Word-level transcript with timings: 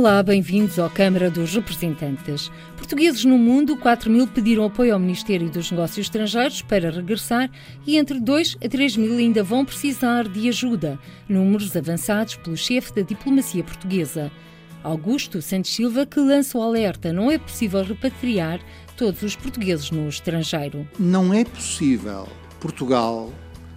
Olá, 0.00 0.22
bem-vindos 0.22 0.78
à 0.78 0.88
Câmara 0.88 1.30
dos 1.30 1.54
Representantes. 1.54 2.50
Portugueses 2.74 3.22
no 3.26 3.36
mundo, 3.36 3.76
4 3.76 4.10
mil 4.10 4.26
pediram 4.26 4.64
apoio 4.64 4.94
ao 4.94 4.98
Ministério 4.98 5.50
dos 5.50 5.70
Negócios 5.70 6.06
Estrangeiros 6.06 6.62
para 6.62 6.90
regressar 6.90 7.50
e 7.86 7.98
entre 7.98 8.18
2 8.18 8.56
a 8.64 8.66
3 8.66 8.96
mil 8.96 9.18
ainda 9.18 9.42
vão 9.42 9.62
precisar 9.62 10.26
de 10.26 10.48
ajuda, 10.48 10.98
números 11.28 11.76
avançados 11.76 12.34
pelo 12.36 12.56
chefe 12.56 12.94
da 12.94 13.02
diplomacia 13.02 13.62
portuguesa. 13.62 14.32
Augusto 14.82 15.42
Santos 15.42 15.74
Silva, 15.74 16.06
que 16.06 16.18
lança 16.18 16.56
o 16.56 16.62
alerta: 16.62 17.12
não 17.12 17.30
é 17.30 17.36
possível 17.36 17.84
repatriar 17.84 18.58
todos 18.96 19.20
os 19.20 19.36
portugueses 19.36 19.90
no 19.90 20.08
estrangeiro. 20.08 20.88
Não 20.98 21.34
é 21.34 21.44
possível 21.44 22.26
Portugal 22.58 23.30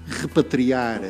repatriar 0.07 1.01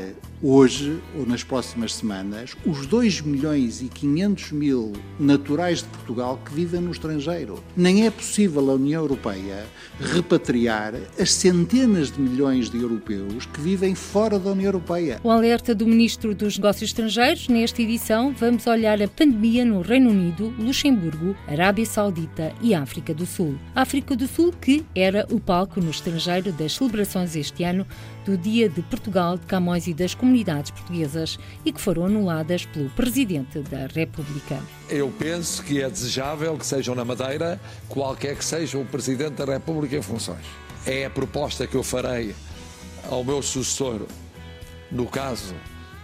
hoje 0.43 0.99
ou 1.17 1.25
nas 1.25 1.41
próximas 1.41 1.95
semanas 1.95 2.53
os 2.65 2.85
2 2.85 3.21
milhões 3.21 3.81
e 3.81 3.85
500 3.85 4.51
mil 4.51 4.91
naturais 5.17 5.79
de 5.79 5.87
Portugal 5.87 6.37
que 6.43 6.53
vivem 6.53 6.81
no 6.81 6.91
estrangeiro. 6.91 7.63
Nem 7.77 8.05
é 8.05 8.11
possível 8.11 8.69
a 8.69 8.73
União 8.73 9.01
Europeia 9.01 9.65
repatriar 9.99 10.95
as 11.17 11.31
centenas 11.31 12.11
de 12.11 12.19
milhões 12.19 12.69
de 12.69 12.77
europeus 12.77 13.45
que 13.45 13.61
vivem 13.61 13.95
fora 13.95 14.37
da 14.37 14.51
União 14.51 14.67
Europeia. 14.67 15.21
O 15.23 15.31
alerta 15.31 15.73
do 15.73 15.87
Ministro 15.87 16.35
dos 16.35 16.57
Negócios 16.57 16.89
Estrangeiros, 16.89 17.47
nesta 17.47 17.81
edição, 17.81 18.33
vamos 18.37 18.67
olhar 18.67 19.01
a 19.01 19.07
pandemia 19.07 19.63
no 19.63 19.81
Reino 19.81 20.09
Unido, 20.09 20.53
Luxemburgo, 20.59 21.35
Arábia 21.47 21.85
Saudita 21.85 22.53
e 22.61 22.75
África 22.75 23.13
do 23.13 23.25
Sul. 23.25 23.55
África 23.73 24.15
do 24.15 24.27
Sul, 24.27 24.53
que 24.59 24.83
era 24.93 25.25
o 25.31 25.39
palco 25.39 25.79
no 25.79 25.91
estrangeiro 25.91 26.51
das 26.51 26.73
celebrações 26.73 27.35
este 27.35 27.63
ano 27.63 27.87
do 28.25 28.37
Dia 28.37 28.67
de 28.67 28.81
Portugal, 28.81 29.37
de 29.37 29.45
Camões 29.45 29.87
e 29.87 29.93
das 29.93 30.13
comunidades 30.13 30.32
portuguesas 30.71 31.37
e 31.63 31.71
que 31.71 31.79
foram 31.79 32.05
anuladas 32.05 32.65
pelo 32.65 32.89
Presidente 32.89 33.59
da 33.59 33.87
República. 33.87 34.59
Eu 34.89 35.11
penso 35.17 35.63
que 35.63 35.81
é 35.81 35.89
desejável 35.89 36.57
que 36.57 36.65
sejam 36.65 36.95
na 36.95 37.05
Madeira 37.05 37.59
qualquer 37.87 38.35
que 38.35 38.45
seja 38.45 38.77
o 38.77 38.85
Presidente 38.85 39.35
da 39.35 39.45
República 39.45 39.95
em 39.97 40.01
funções. 40.01 40.45
É 40.85 41.05
a 41.05 41.09
proposta 41.09 41.67
que 41.67 41.75
eu 41.75 41.83
farei 41.83 42.35
ao 43.09 43.23
meu 43.23 43.41
sucessor, 43.41 44.01
no 44.91 45.05
caso 45.05 45.53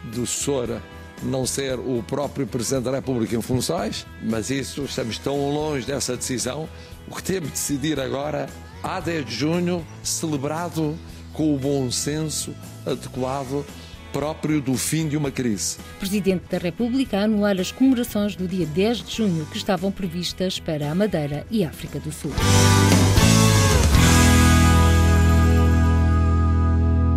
do 0.03 0.25
sucessor 0.25 0.79
não 1.23 1.45
ser 1.45 1.77
o 1.77 2.03
próprio 2.03 2.47
Presidente 2.47 2.85
da 2.85 2.91
República 2.91 3.35
em 3.35 3.41
funções, 3.41 4.05
mas 4.23 4.49
isso 4.49 4.83
estamos 4.83 5.17
tão 5.17 5.51
longe 5.51 5.85
dessa 5.85 6.15
decisão. 6.15 6.69
O 7.07 7.15
que 7.15 7.23
temos 7.23 7.49
de 7.49 7.55
decidir 7.55 7.99
agora, 7.99 8.47
há 8.83 8.99
10 8.99 9.25
de 9.25 9.35
junho, 9.35 9.85
celebrado 10.03 10.97
com 11.33 11.53
o 11.53 11.57
bom 11.57 11.91
senso 11.91 12.53
adequado 12.85 13.65
próprio 14.11 14.61
do 14.61 14.75
fim 14.75 15.07
de 15.07 15.17
uma 15.17 15.31
crise. 15.31 15.77
Presidente 15.99 16.43
da 16.49 16.57
República 16.57 17.19
a 17.19 17.23
anular 17.23 17.59
as 17.59 17.71
comemorações 17.71 18.35
do 18.35 18.47
dia 18.47 18.65
10 18.65 19.03
de 19.03 19.15
junho 19.15 19.45
que 19.45 19.57
estavam 19.57 19.91
previstas 19.91 20.59
para 20.59 20.91
a 20.91 20.95
Madeira 20.95 21.45
e 21.49 21.63
África 21.63 21.99
do 21.99 22.11
Sul. 22.11 22.31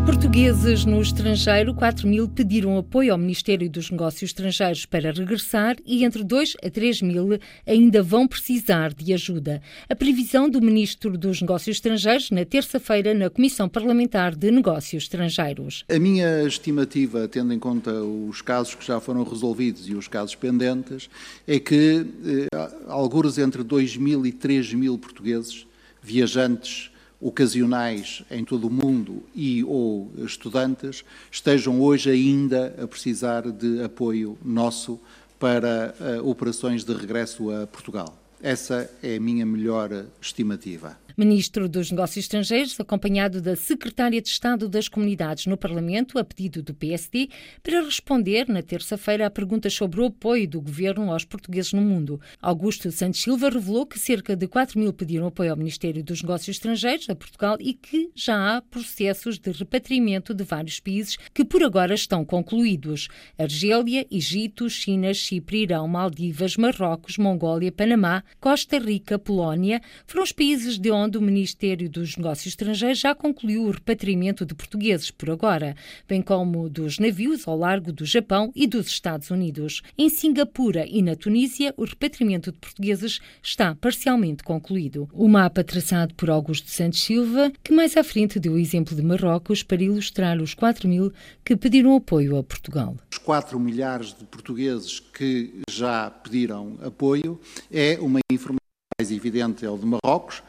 Portugueses 0.04 0.84
no 0.84 1.00
estrangeiro, 1.00 1.72
4 1.72 2.08
mil 2.08 2.28
pediram 2.28 2.76
apoio 2.76 3.12
ao 3.12 3.18
Ministério 3.18 3.70
dos 3.70 3.88
Negócios 3.88 4.30
Estrangeiros 4.30 4.84
para 4.84 5.12
regressar 5.12 5.76
e 5.86 6.04
entre 6.04 6.24
2 6.24 6.56
a 6.60 6.68
3 6.68 7.02
mil 7.02 7.38
ainda 7.64 8.02
vão 8.02 8.26
precisar 8.26 8.92
de 8.92 9.14
ajuda. 9.14 9.62
A 9.88 9.94
previsão 9.94 10.50
do 10.50 10.60
Ministro 10.60 11.16
dos 11.16 11.40
Negócios 11.40 11.76
Estrangeiros 11.76 12.32
na 12.32 12.44
terça-feira 12.44 13.14
na 13.14 13.30
Comissão 13.30 13.68
Parlamentar 13.68 14.34
de 14.34 14.50
Negócios 14.50 15.04
Estrangeiros. 15.04 15.84
A 15.88 15.98
minha 16.00 16.42
estimativa, 16.42 17.28
tendo 17.28 17.52
em 17.52 17.58
conta 17.60 17.92
os 17.92 18.42
casos 18.42 18.74
que 18.74 18.84
já 18.84 18.98
foram 18.98 19.22
resolvidos 19.22 19.88
e 19.88 19.94
os 19.94 20.08
casos 20.08 20.34
pendentes, 20.34 21.08
é 21.46 21.60
que 21.60 22.04
eh, 22.26 22.68
alguns 22.88 23.38
entre 23.38 23.62
2 23.62 23.96
mil 23.98 24.26
e 24.26 24.32
3 24.32 24.74
mil 24.74 24.98
portugueses 24.98 25.64
viajantes 26.02 26.90
ocasionais 27.22 28.22
em 28.30 28.44
todo 28.44 28.66
o 28.66 28.70
mundo 28.70 29.22
e 29.34 29.62
ou 29.62 30.10
estudantes 30.18 31.04
estejam 31.30 31.80
hoje 31.80 32.10
ainda 32.10 32.74
a 32.82 32.86
precisar 32.86 33.50
de 33.50 33.82
apoio 33.82 34.36
nosso 34.44 35.00
para 35.38 35.94
uh, 35.98 36.28
operações 36.28 36.84
de 36.84 36.92
regresso 36.92 37.50
a 37.50 37.66
Portugal. 37.66 38.18
Essa 38.42 38.90
é 39.00 39.16
a 39.16 39.20
minha 39.20 39.46
melhor 39.46 40.04
estimativa. 40.20 40.98
Ministro 41.16 41.68
dos 41.68 41.90
Negócios 41.90 42.24
Estrangeiros, 42.24 42.78
acompanhado 42.80 43.42
da 43.42 43.54
Secretária 43.54 44.20
de 44.20 44.28
Estado 44.28 44.68
das 44.68 44.88
Comunidades 44.88 45.46
no 45.46 45.56
Parlamento, 45.56 46.18
a 46.18 46.24
pedido 46.24 46.62
do 46.62 46.72
PSD, 46.72 47.28
para 47.62 47.84
responder 47.84 48.48
na 48.48 48.62
terça-feira 48.62 49.26
a 49.26 49.30
perguntas 49.30 49.74
sobre 49.74 50.00
o 50.00 50.06
apoio 50.06 50.48
do 50.48 50.60
governo 50.60 51.12
aos 51.12 51.24
portugueses 51.24 51.72
no 51.72 51.82
mundo. 51.82 52.20
Augusto 52.40 52.90
Santos 52.90 53.20
Silva 53.20 53.50
revelou 53.50 53.84
que 53.84 53.98
cerca 53.98 54.34
de 54.34 54.48
4 54.48 54.78
mil 54.78 54.92
pediram 54.92 55.26
apoio 55.26 55.50
ao 55.50 55.56
Ministério 55.56 56.02
dos 56.02 56.22
Negócios 56.22 56.56
Estrangeiros 56.56 57.10
a 57.10 57.14
Portugal 57.14 57.56
e 57.60 57.74
que 57.74 58.10
já 58.14 58.56
há 58.56 58.62
processos 58.62 59.38
de 59.38 59.52
repatriamento 59.52 60.32
de 60.32 60.44
vários 60.44 60.80
países 60.80 61.18
que 61.34 61.44
por 61.44 61.62
agora 61.62 61.94
estão 61.94 62.24
concluídos. 62.24 63.08
Argélia, 63.38 64.06
Egito, 64.10 64.68
China, 64.70 65.12
Chipre, 65.12 65.62
Irão, 65.62 65.86
Maldivas, 65.86 66.56
Marrocos, 66.56 67.18
Mongólia, 67.18 67.70
Panamá, 67.70 68.24
Costa 68.40 68.78
Rica, 68.78 69.18
Polónia 69.18 69.80
foram 70.06 70.24
os 70.24 70.32
países 70.32 70.78
de 70.78 70.90
onde 70.90 71.01
onde 71.02 71.18
o 71.18 71.22
Ministério 71.22 71.90
dos 71.90 72.16
Negócios 72.16 72.46
Estrangeiros 72.46 73.00
já 73.00 73.14
concluiu 73.14 73.64
o 73.64 73.70
repatriamento 73.70 74.46
de 74.46 74.54
portugueses 74.54 75.10
por 75.10 75.30
agora, 75.30 75.74
bem 76.08 76.22
como 76.22 76.68
dos 76.68 76.98
navios 76.98 77.46
ao 77.48 77.58
largo 77.58 77.92
do 77.92 78.04
Japão 78.04 78.52
e 78.54 78.66
dos 78.66 78.86
Estados 78.86 79.30
Unidos. 79.30 79.82
Em 79.98 80.08
Singapura 80.08 80.86
e 80.86 81.02
na 81.02 81.16
Tunísia, 81.16 81.74
o 81.76 81.84
repatriamento 81.84 82.52
de 82.52 82.58
portugueses 82.58 83.20
está 83.42 83.74
parcialmente 83.74 84.44
concluído. 84.44 85.08
O 85.12 85.28
mapa 85.28 85.64
traçado 85.64 86.14
por 86.14 86.30
Augusto 86.30 86.70
Santos 86.70 87.02
Silva, 87.02 87.52
que 87.62 87.72
mais 87.72 87.96
à 87.96 88.04
frente 88.04 88.38
deu 88.38 88.52
o 88.52 88.58
exemplo 88.58 88.94
de 88.94 89.02
Marrocos 89.02 89.62
para 89.62 89.82
ilustrar 89.82 90.40
os 90.40 90.54
4 90.54 90.88
mil 90.88 91.12
que 91.44 91.56
pediram 91.56 91.96
apoio 91.96 92.36
a 92.36 92.42
Portugal. 92.44 92.96
Os 93.10 93.18
4 93.18 93.58
milhares 93.58 94.14
de 94.14 94.24
portugueses 94.24 95.00
que 95.00 95.62
já 95.68 96.10
pediram 96.10 96.78
apoio 96.82 97.40
é 97.70 97.98
uma 98.00 98.20
informação 98.30 98.62
mais 98.98 99.10
evidente 99.10 99.64
é 99.64 99.70
o 99.70 99.76
de 99.76 99.86
Marrocos, 99.86 100.42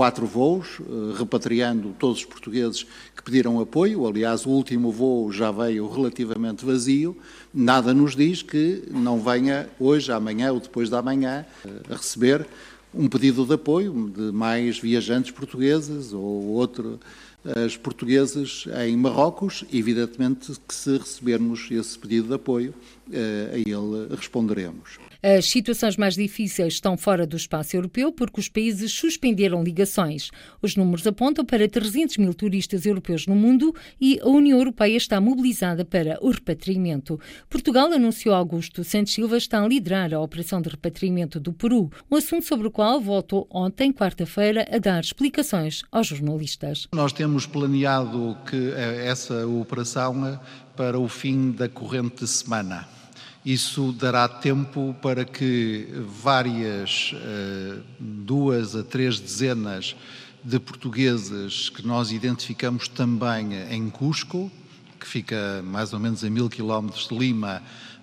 quatro 0.00 0.26
voos, 0.26 0.80
eh, 0.80 1.18
repatriando 1.18 1.94
todos 1.98 2.20
os 2.20 2.24
portugueses 2.24 2.86
que 3.14 3.22
pediram 3.22 3.60
apoio. 3.60 4.06
Aliás, 4.06 4.46
o 4.46 4.48
último 4.48 4.90
voo 4.90 5.30
já 5.30 5.50
veio 5.50 5.86
relativamente 5.90 6.64
vazio. 6.64 7.14
Nada 7.52 7.92
nos 7.92 8.16
diz 8.16 8.40
que 8.40 8.82
não 8.90 9.20
venha 9.20 9.68
hoje, 9.78 10.10
amanhã 10.10 10.54
ou 10.54 10.58
depois 10.58 10.88
da 10.88 11.02
manhã 11.02 11.44
eh, 11.66 11.68
a 11.90 11.96
receber 11.96 12.46
um 12.94 13.10
pedido 13.10 13.44
de 13.44 13.52
apoio 13.52 14.10
de 14.16 14.32
mais 14.32 14.78
viajantes 14.78 15.32
portugueses 15.32 16.14
ou 16.14 16.46
outro 16.46 16.98
as 17.44 17.76
portuguesas 17.76 18.64
em 18.86 18.96
Marrocos, 18.96 19.64
evidentemente 19.72 20.52
que 20.68 20.74
se 20.74 20.98
recebermos 20.98 21.70
esse 21.70 21.98
pedido 21.98 22.28
de 22.28 22.34
apoio, 22.34 22.74
a 23.12 23.58
ele 23.58 24.14
responderemos. 24.14 24.98
As 25.22 25.50
situações 25.50 25.98
mais 25.98 26.14
difíceis 26.14 26.74
estão 26.74 26.96
fora 26.96 27.26
do 27.26 27.36
espaço 27.36 27.76
europeu 27.76 28.10
porque 28.10 28.40
os 28.40 28.48
países 28.48 28.90
suspenderam 28.92 29.62
ligações. 29.62 30.30
Os 30.62 30.76
números 30.76 31.06
apontam 31.06 31.44
para 31.44 31.68
300 31.68 32.16
mil 32.16 32.32
turistas 32.32 32.86
europeus 32.86 33.26
no 33.26 33.34
mundo 33.34 33.74
e 34.00 34.18
a 34.20 34.28
União 34.28 34.58
Europeia 34.58 34.96
está 34.96 35.20
mobilizada 35.20 35.84
para 35.84 36.18
o 36.22 36.30
repatriamento. 36.30 37.20
Portugal 37.50 37.92
anunciou 37.92 38.34
Augusto 38.34 38.82
Santos 38.82 39.12
Silva 39.12 39.36
está 39.36 39.62
a 39.62 39.68
liderar 39.68 40.14
a 40.14 40.20
operação 40.20 40.62
de 40.62 40.70
repatriamento 40.70 41.38
do 41.38 41.52
Peru, 41.52 41.90
um 42.10 42.16
assunto 42.16 42.46
sobre 42.46 42.68
o 42.68 42.70
qual 42.70 42.98
voltou 42.98 43.46
ontem, 43.50 43.92
quarta-feira, 43.92 44.66
a 44.72 44.78
dar 44.78 45.00
explicações 45.00 45.82
aos 45.92 46.06
jornalistas. 46.06 46.88
Nós 46.94 47.12
temos 47.12 47.44
planeado 47.44 48.38
que 48.48 48.72
eh, 48.72 49.06
essa 49.06 49.46
operação 49.46 50.26
eh, 50.26 50.38
para 50.74 50.98
o 50.98 51.08
fim 51.08 51.50
da 51.50 51.68
corrente 51.68 52.26
semana. 52.26 52.99
Isso 53.44 53.92
dará 53.92 54.28
tempo 54.28 54.94
para 55.00 55.24
que 55.24 55.88
várias, 56.22 57.14
eh, 57.14 57.78
duas 57.98 58.76
a 58.76 58.82
três 58.82 59.18
dezenas 59.18 59.96
de 60.44 60.58
portugueses 60.58 61.70
que 61.70 61.86
nós 61.86 62.12
identificamos 62.12 62.86
também 62.86 63.54
em 63.70 63.88
Cusco, 63.88 64.52
que 64.98 65.06
fica 65.06 65.62
mais 65.64 65.94
ou 65.94 65.98
menos 65.98 66.22
a 66.22 66.28
mil 66.28 66.50
quilómetros 66.50 67.08
de 67.08 67.16
Lima, 67.16 67.62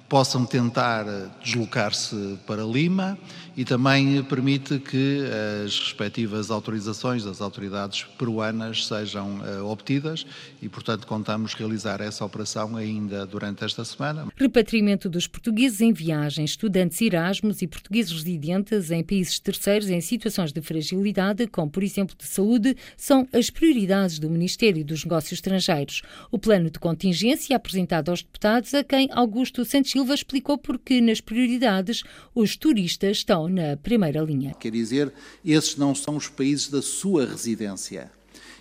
possam 0.09 0.45
tentar 0.45 1.05
deslocar-se 1.43 2.37
para 2.45 2.63
Lima 2.63 3.17
e 3.55 3.65
também 3.65 4.23
permite 4.23 4.79
que 4.79 5.23
as 5.65 5.79
respectivas 5.79 6.51
autorizações 6.51 7.23
das 7.23 7.41
autoridades 7.41 8.03
peruanas 8.17 8.85
sejam 8.85 9.41
obtidas 9.69 10.25
e, 10.61 10.69
portanto, 10.69 11.07
contamos 11.07 11.53
realizar 11.55 11.99
essa 11.99 12.23
operação 12.23 12.77
ainda 12.77 13.25
durante 13.25 13.65
esta 13.65 13.83
semana. 13.83 14.27
Repatriamento 14.35 15.09
dos 15.09 15.27
portugueses 15.27 15.81
em 15.81 15.91
viagem, 15.91 16.45
estudantes 16.45 17.01
Erasmus 17.01 17.61
e 17.61 17.67
portugueses 17.67 18.11
residentes 18.11 18.91
em 18.91 19.03
países 19.03 19.39
terceiros 19.39 19.89
em 19.89 19.99
situações 20.01 20.53
de 20.53 20.61
fragilidade, 20.61 21.47
como 21.47 21.69
por 21.69 21.81
exemplo 21.83 22.15
de 22.15 22.25
saúde, 22.25 22.77
são 22.95 23.27
as 23.33 23.49
prioridades 23.49 24.19
do 24.19 24.29
Ministério 24.29 24.85
dos 24.85 25.03
Negócios 25.03 25.33
Estrangeiros. 25.33 26.03
O 26.31 26.37
plano 26.37 26.69
de 26.69 26.77
contingência 26.79 27.55
apresentado 27.55 28.09
aos 28.09 28.21
deputados, 28.21 28.73
a 28.73 28.83
quem 28.83 29.09
Augusto 29.11 29.65
Santos 29.65 29.96
Silva 29.97 30.13
explicou 30.13 30.59
porque 30.59 31.01
nas 31.01 31.19
prioridades 31.19 32.03
os 32.35 32.55
turistas 32.55 33.17
estão 33.17 33.49
na 33.49 33.75
primeira 33.77 34.21
linha. 34.21 34.53
Quer 34.53 34.71
dizer, 34.71 35.11
esses 35.43 35.75
não 35.75 35.95
são 35.95 36.17
os 36.17 36.29
países 36.29 36.69
da 36.69 36.83
sua 36.83 37.25
residência. 37.25 38.11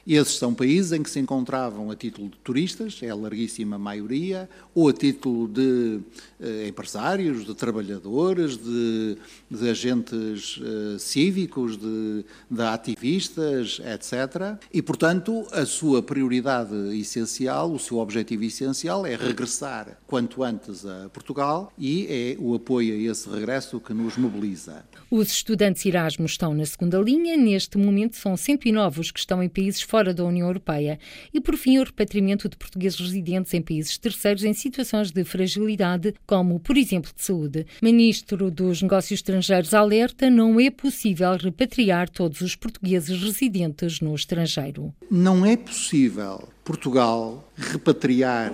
Esses 0.07 0.37
são 0.37 0.55
países 0.55 0.93
em 0.93 1.03
que 1.03 1.11
se 1.11 1.19
encontravam 1.19 1.91
a 1.91 1.97
título 1.97 2.29
de 2.29 2.37
turistas, 2.39 3.01
é 3.03 3.11
a 3.11 3.15
larguíssima 3.15 3.77
maioria, 3.77 4.49
ou 4.73 4.89
a 4.89 4.93
título 4.93 5.49
de 5.49 5.99
eh, 6.41 6.69
empresários, 6.69 7.45
de 7.45 7.53
trabalhadores, 7.57 8.57
de, 8.57 9.17
de 9.51 9.69
agentes 9.69 10.61
eh, 10.63 10.99
cívicos, 11.01 11.77
de, 11.77 12.25
de, 12.49 12.63
ativistas, 12.63 13.81
etc. 13.81 14.59
E, 14.73 14.81
portanto, 14.81 15.45
a 15.51 15.67
sua 15.67 16.01
prioridade 16.01 16.75
essencial, 16.97 17.73
o 17.73 17.79
seu 17.79 17.99
objetivo 17.99 18.45
essencial 18.45 19.05
é 19.05 19.17
regressar 19.17 19.99
quanto 20.07 20.45
antes 20.45 20.87
a 20.87 21.09
Portugal 21.09 21.73
e 21.77 22.07
é 22.09 22.37
o 22.39 22.55
apoio 22.55 22.95
a 22.95 23.11
esse 23.11 23.29
regresso 23.29 23.81
que 23.81 23.93
nos 23.93 24.17
mobiliza. 24.17 24.85
Os 25.11 25.33
estudantes 25.33 25.85
Erasmus 25.85 26.33
estão 26.33 26.55
na 26.55 26.65
segunda 26.65 26.99
linha. 26.99 27.37
Neste 27.37 27.77
momento, 27.77 28.15
são 28.17 28.37
109 28.37 29.01
os 29.01 29.11
que 29.11 29.19
estão 29.19 29.43
em 29.43 29.49
países 29.49 29.83
fora 29.83 29.96
da 30.05 30.25
União 30.25 30.47
Europeia. 30.47 30.99
E, 31.33 31.41
por 31.41 31.57
fim, 31.57 31.79
o 31.79 31.85
repatriamento 31.85 32.49
de 32.49 32.57
portugueses 32.57 32.99
residentes 32.99 33.53
em 33.55 33.63
países 33.63 33.99
terceiros 33.99 34.45
em 34.45 34.53
situações 34.53 35.11
de 35.11 35.25
fragilidade, 35.25 36.15
como, 36.27 36.61
por 36.61 36.77
exemplo, 36.77 37.11
de 37.15 37.23
saúde. 37.23 37.67
Ministro 37.83 38.51
dos 38.51 38.83
Negócios 38.83 39.19
Estrangeiros 39.19 39.75
alerta: 39.75 40.31
não 40.31 40.61
é 40.61 40.71
possível 40.71 41.37
repatriar 41.37 42.09
todos 42.09 42.41
os 42.41 42.55
portugueses 42.55 43.23
residentes 43.23 44.01
no 44.01 44.15
estrangeiro. 44.15 44.95
Não 45.11 45.45
é 45.45 45.57
possível 45.57 46.49
Portugal 46.65 47.51
repatriar 47.57 48.53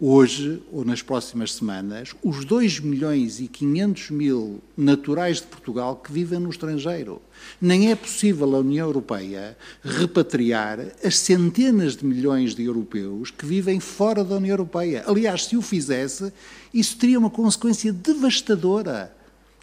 hoje 0.00 0.62
ou 0.72 0.84
nas 0.84 1.02
próximas 1.02 1.54
semanas 1.54 2.14
os 2.22 2.44
2 2.44 2.80
milhões 2.80 3.40
e 3.40 3.48
500 3.48 4.10
mil 4.10 4.60
naturais 4.76 5.38
de 5.38 5.46
Portugal 5.46 5.96
que 5.96 6.12
vivem 6.12 6.38
no 6.38 6.50
estrangeiro. 6.50 7.20
Nem 7.60 7.90
é 7.90 7.94
possível 7.94 8.54
a 8.54 8.58
União 8.58 8.86
Europeia 8.86 9.56
repatriar 9.82 10.80
as 11.04 11.18
centenas 11.18 11.96
de 11.96 12.04
milhões 12.04 12.54
de 12.54 12.64
europeus 12.64 13.30
que 13.30 13.46
vivem 13.46 13.80
fora 13.80 14.24
da 14.24 14.36
União 14.36 14.52
Europeia. 14.52 15.04
Aliás, 15.06 15.46
se 15.46 15.56
o 15.56 15.62
fizesse, 15.62 16.32
isso 16.72 16.96
teria 16.96 17.18
uma 17.18 17.30
consequência 17.30 17.92
devastadora 17.92 19.14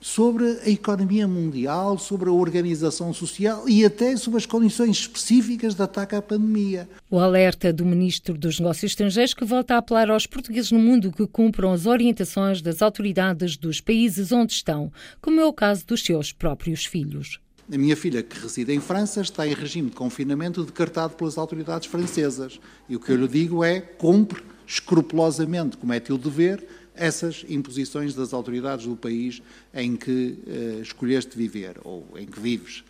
sobre 0.02 0.60
a 0.66 0.70
economia 0.70 1.28
mundial, 1.28 1.98
sobre 2.00 2.28
a 2.28 2.34
organização 2.34 3.14
social 3.14 3.70
e 3.70 3.86
até 3.86 4.18
sobre 4.18 4.40
as 4.40 4.48
condições 4.48 4.98
específicas 4.98 5.76
de 5.76 5.84
ataque 5.84 6.16
à 6.16 6.22
pandemia. 6.22 6.90
O 7.10 7.20
alerta 7.20 7.72
do 7.72 7.86
Ministro 7.86 8.36
dos 8.36 8.60
Negócios 8.60 8.92
Estrangeiros 8.92 9.36
que 9.36 9.46
volta 9.46 9.76
a 9.76 9.78
apelar 9.78 10.10
aos 10.10 10.26
portugueses 10.26 10.72
no 10.72 10.80
mundo 10.80 11.12
que 11.12 11.28
cumpram 11.28 11.72
as 11.72 11.86
orientações 11.86 12.62
das 12.62 12.82
autoridades 12.82 13.56
dos 13.56 13.80
países 13.80 14.32
onde 14.32 14.54
estão, 14.54 14.92
como 15.22 15.40
é 15.40 15.46
o 15.46 15.54
caso 15.54 15.86
dos 15.86 16.04
seus 16.04 16.34
próprios 16.34 16.84
filhos. 16.84 17.40
A 17.72 17.78
minha 17.78 17.96
filha, 17.96 18.22
que 18.24 18.38
reside 18.38 18.74
em 18.74 18.82
França, 18.82 19.22
está 19.22 19.48
em 19.48 19.54
regime 19.54 19.90
de 19.90 19.96
confinamento 19.96 20.66
decretado 20.66 21.14
pelas 21.14 21.38
autoridades 21.38 21.88
francesas. 21.88 22.60
E 22.90 22.98
o 22.98 23.00
que 23.00 23.12
eu 23.12 23.16
lhe 23.16 23.28
digo 23.28 23.64
é: 23.64 23.80
cumpre 23.80 24.44
escrupulosamente, 24.68 25.78
como 25.78 25.94
é 25.94 26.00
teu 26.00 26.18
dever, 26.18 26.66
essas 27.02 27.44
imposições 27.50 28.14
das 28.14 28.32
autoridades 28.32 28.86
do 28.86 28.96
país 28.96 29.42
em 29.74 29.96
que 29.96 30.38
uh, 30.46 30.82
escolheste 30.84 31.36
viver 31.36 31.80
ou 31.84 32.06
em 32.16 32.28
que 32.28 32.40
vives. 32.40 32.84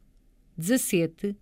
17 0.57 1.37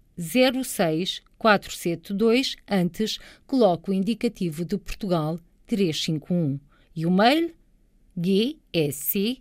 06 0.63 1.23
472, 1.41 2.55
antes 2.69 3.19
coloque 3.47 3.91
o 3.91 3.95
indicativo 3.95 4.63
de 4.63 4.77
Portugal 4.77 5.41
351 5.67 6.61
e 6.95 7.07
o 7.07 7.11
mail 7.11 7.55
gsc.mané.pt. 8.15 9.41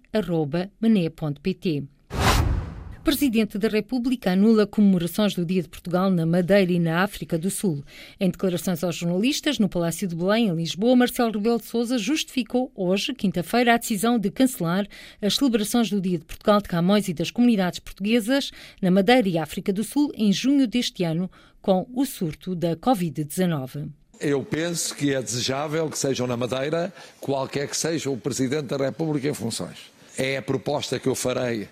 Presidente 3.03 3.57
da 3.57 3.69
República 3.69 4.31
anula 4.31 4.67
comemorações 4.67 5.33
do 5.33 5.45
Dia 5.45 5.61
de 5.61 5.69
Portugal 5.69 6.11
na 6.11 6.25
Madeira 6.25 6.71
e 6.71 6.79
na 6.79 7.01
África 7.01 7.37
do 7.37 7.49
Sul. 7.49 7.83
Em 8.19 8.29
declarações 8.29 8.83
aos 8.83 8.97
jornalistas 8.97 9.57
no 9.57 9.69
Palácio 9.69 10.07
de 10.07 10.15
Belém, 10.15 10.49
em 10.49 10.55
Lisboa, 10.55 10.95
Marcelo 10.95 11.31
Rebelo 11.31 11.59
de 11.59 11.65
Sousa 11.65 11.97
justificou 11.97 12.71
hoje, 12.75 13.13
quinta-feira, 13.13 13.73
a 13.73 13.77
decisão 13.77 14.19
de 14.19 14.29
cancelar 14.29 14.85
as 15.21 15.35
celebrações 15.35 15.89
do 15.89 16.01
Dia 16.01 16.19
de 16.19 16.25
Portugal 16.25 16.61
de 16.61 16.67
Camões 16.67 17.07
e 17.07 17.13
das 17.13 17.31
comunidades 17.31 17.79
portuguesas 17.79 18.51
na 18.81 18.91
Madeira 18.91 19.27
e 19.27 19.37
África 19.37 19.71
do 19.71 19.83
Sul 19.83 20.11
em 20.13 20.31
junho 20.33 20.67
deste 20.67 21.03
ano, 21.03 21.31
com 21.61 21.87
o 21.93 22.05
surto 22.05 22.53
da 22.53 22.75
Covid-19. 22.75 23.89
Eu 24.19 24.43
penso 24.43 24.93
que 24.93 25.13
é 25.13 25.21
desejável 25.21 25.89
que 25.89 25.97
sejam 25.97 26.27
na 26.27 26.35
Madeira, 26.35 26.93
qualquer 27.21 27.69
que 27.69 27.77
seja 27.77 28.09
o 28.09 28.17
Presidente 28.17 28.65
da 28.65 28.77
República 28.77 29.29
em 29.29 29.33
funções. 29.33 29.77
É 30.17 30.35
a 30.35 30.41
proposta 30.41 30.99
que 30.99 31.07
eu 31.07 31.15
farei 31.15 31.69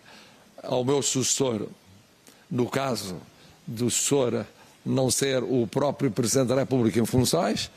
ao 0.63 0.83
meu 0.83 1.01
sucessor, 1.01 1.67
no 2.49 2.67
caso 2.69 3.17
do 3.65 3.89
sucessor 3.89 4.45
não 4.85 5.11
ser 5.11 5.43
o 5.43 5.67
próprio 5.67 6.09
Presidente 6.09 6.47
da 6.47 6.55
República 6.55 6.99
em 6.99 7.05
funções, 7.05 7.69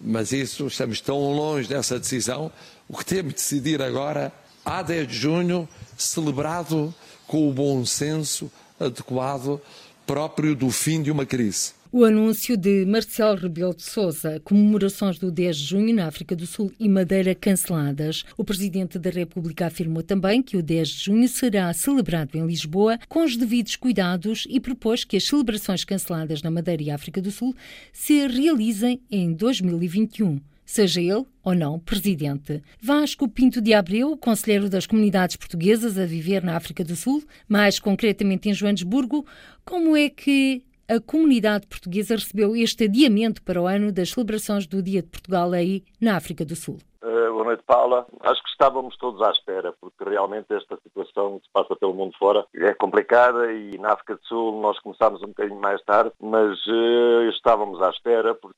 mas 0.00 0.32
isso, 0.32 0.66
estamos 0.66 1.00
tão 1.00 1.32
longe 1.32 1.68
dessa 1.68 1.98
decisão, 1.98 2.50
o 2.88 2.96
que 2.96 3.04
temos 3.04 3.34
de 3.34 3.38
decidir 3.38 3.82
agora, 3.82 4.32
há 4.64 4.82
10 4.82 5.08
de 5.08 5.14
junho, 5.14 5.68
celebrado 5.96 6.94
com 7.26 7.48
o 7.48 7.52
bom 7.52 7.84
senso 7.84 8.50
adequado 8.78 9.60
próprio 10.06 10.54
do 10.54 10.70
fim 10.70 11.02
de 11.02 11.10
uma 11.10 11.24
crise. 11.24 11.72
O 11.94 12.04
anúncio 12.04 12.56
de 12.56 12.86
Marcelo 12.86 13.36
Rebelo 13.36 13.74
de 13.74 13.82
Sousa, 13.82 14.40
comemorações 14.42 15.18
do 15.18 15.30
10 15.30 15.56
de 15.58 15.64
junho 15.66 15.94
na 15.94 16.06
África 16.06 16.34
do 16.34 16.46
Sul 16.46 16.72
e 16.80 16.88
Madeira 16.88 17.34
canceladas. 17.34 18.24
O 18.34 18.42
Presidente 18.42 18.98
da 18.98 19.10
República 19.10 19.66
afirmou 19.66 20.02
também 20.02 20.42
que 20.42 20.56
o 20.56 20.62
10 20.62 20.88
de 20.88 21.04
junho 21.04 21.28
será 21.28 21.70
celebrado 21.74 22.34
em 22.34 22.46
Lisboa 22.46 22.98
com 23.10 23.22
os 23.22 23.36
devidos 23.36 23.76
cuidados 23.76 24.46
e 24.48 24.58
propôs 24.58 25.04
que 25.04 25.18
as 25.18 25.24
celebrações 25.24 25.84
canceladas 25.84 26.40
na 26.40 26.50
Madeira 26.50 26.82
e 26.82 26.90
África 26.90 27.20
do 27.20 27.30
Sul 27.30 27.54
se 27.92 28.26
realizem 28.26 28.98
em 29.10 29.34
2021 29.34 30.40
seja 30.64 31.02
ele 31.02 31.26
ou 31.42 31.54
não 31.54 31.78
presidente. 31.78 32.62
Vasco 32.80 33.28
Pinto 33.28 33.60
de 33.60 33.74
Abreu, 33.74 34.16
conselheiro 34.16 34.70
das 34.70 34.86
comunidades 34.86 35.36
portuguesas 35.36 35.98
a 35.98 36.06
viver 36.06 36.42
na 36.42 36.56
África 36.56 36.82
do 36.82 36.96
Sul, 36.96 37.22
mais 37.46 37.78
concretamente 37.78 38.48
em 38.48 38.54
Joanesburgo, 38.54 39.26
como 39.66 39.94
é 39.94 40.08
que 40.08 40.62
a 40.92 41.00
comunidade 41.00 41.66
portuguesa 41.66 42.16
recebeu 42.16 42.54
este 42.54 42.84
adiamento 42.84 43.42
para 43.42 43.60
o 43.60 43.66
ano 43.66 43.90
das 43.90 44.10
celebrações 44.10 44.66
do 44.66 44.82
Dia 44.82 45.00
de 45.00 45.08
Portugal 45.08 45.52
aí 45.52 45.82
na 45.98 46.16
África 46.16 46.44
do 46.44 46.54
Sul. 46.54 46.76
Uh, 47.02 47.32
noite, 47.52 47.64
Paula. 47.66 48.06
Acho 48.20 48.42
que 48.42 48.50
estávamos 48.50 48.96
todos 48.96 49.20
à 49.22 49.30
espera, 49.30 49.72
porque 49.80 50.04
realmente 50.04 50.52
esta 50.52 50.76
situação 50.82 51.38
que 51.38 51.46
se 51.46 51.52
passa 51.52 51.76
pelo 51.76 51.94
mundo 51.94 52.14
fora 52.18 52.46
é 52.54 52.72
complicada 52.74 53.52
e 53.52 53.78
na 53.78 53.92
África 53.92 54.14
do 54.14 54.26
Sul 54.26 54.60
nós 54.60 54.78
começámos 54.80 55.22
um 55.22 55.28
bocadinho 55.28 55.60
mais 55.60 55.82
tarde, 55.82 56.12
mas 56.20 56.58
uh, 56.66 57.28
estávamos 57.30 57.80
à 57.82 57.90
espera 57.90 58.34
porque 58.34 58.56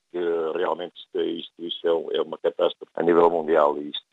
realmente 0.55 0.93
isto, 0.95 1.21
isto, 1.21 1.53
isto 1.59 1.87
é, 1.87 2.17
é, 2.17 2.21
uma 2.21 2.37
catástrofe 2.37 2.91
a 2.95 3.03
nível 3.03 3.29
mundial 3.29 3.77
e 3.77 3.89
isto 3.89 4.05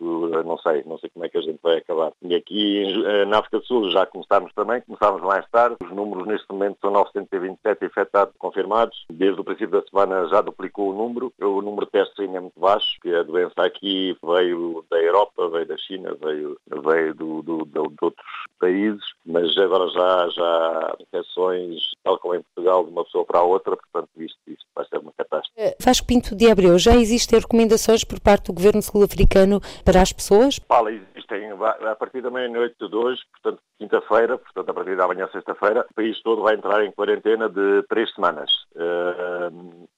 não 0.44 0.58
sei, 0.58 0.82
não 0.84 0.98
sei 0.98 1.10
como 1.10 1.24
é 1.24 1.28
que 1.28 1.38
a 1.38 1.42
gente 1.42 1.60
vai 1.62 1.78
acabar. 1.78 2.12
E 2.22 2.34
aqui 2.34 2.84
uh, 2.84 3.26
na 3.26 3.38
África 3.38 3.60
do 3.60 3.66
Sul 3.66 3.90
já 3.90 4.04
começámos 4.06 4.52
também, 4.54 4.80
começámos 4.82 5.22
mais 5.22 5.48
tarde. 5.50 5.76
Os 5.82 5.90
números 5.90 6.26
neste 6.26 6.46
momento 6.50 6.78
são 6.80 6.90
927 6.90 7.84
infectados 7.84 8.34
confirmados. 8.38 9.04
Desde 9.10 9.40
o 9.40 9.44
princípio 9.44 9.80
da 9.80 9.86
semana 9.88 10.28
já 10.28 10.40
duplicou 10.40 10.90
o 10.90 10.96
número. 10.96 11.32
O 11.40 11.62
número 11.62 11.86
de 11.86 11.92
testes 11.92 12.18
ainda 12.18 12.38
é 12.38 12.40
muito 12.40 12.58
baixo, 12.58 12.98
que 13.00 13.14
a 13.14 13.22
doença 13.22 13.62
aqui 13.62 14.16
veio 14.24 14.71
da 14.90 14.98
Europa, 14.98 15.48
veio 15.48 15.66
da 15.66 15.76
China, 15.78 16.16
veio, 16.22 16.58
veio 16.84 17.14
do, 17.14 17.42
do, 17.42 17.64
do, 17.64 17.88
de 17.90 17.98
outros 18.00 18.26
países, 18.58 19.02
mas 19.26 19.56
agora 19.58 19.88
já, 19.90 20.28
já 20.30 20.44
há 20.44 20.96
infecções, 21.00 21.80
tal 22.02 22.18
como 22.18 22.34
em 22.34 22.42
Portugal, 22.42 22.84
de 22.84 22.90
uma 22.90 23.04
pessoa 23.04 23.24
para 23.24 23.40
a 23.40 23.42
outra, 23.42 23.76
portanto 23.76 24.10
isto, 24.18 24.38
isto 24.46 24.66
vai 24.74 24.86
ser 24.86 24.98
uma 24.98 25.12
catástrofe. 25.16 25.52
Eh, 25.56 25.76
Vasco 25.80 26.06
Pinto 26.06 26.34
de 26.34 26.50
Abreu, 26.50 26.78
já 26.78 26.96
existem 26.96 27.38
recomendações 27.38 28.04
por 28.04 28.20
parte 28.20 28.46
do 28.46 28.54
governo 28.54 28.82
sul-africano 28.82 29.60
para 29.84 30.00
as 30.00 30.12
pessoas? 30.12 30.60
Fala, 30.68 30.90
existem. 30.92 31.50
A 31.52 31.94
partir 31.96 32.20
da 32.20 32.30
meia-noite 32.30 32.76
de 32.78 32.94
hoje, 32.94 33.20
portanto 33.32 33.62
quinta-feira, 33.78 34.38
portanto 34.38 34.68
a 34.68 34.74
partir 34.74 34.96
da 34.96 35.08
manhã 35.08 35.28
sexta-feira, 35.32 35.86
o 35.90 35.94
país 35.94 36.20
todo 36.22 36.42
vai 36.42 36.54
entrar 36.54 36.84
em 36.84 36.92
quarentena 36.92 37.48
de 37.48 37.82
três 37.88 38.12
semanas. 38.14 38.50
Uh, 38.74 39.88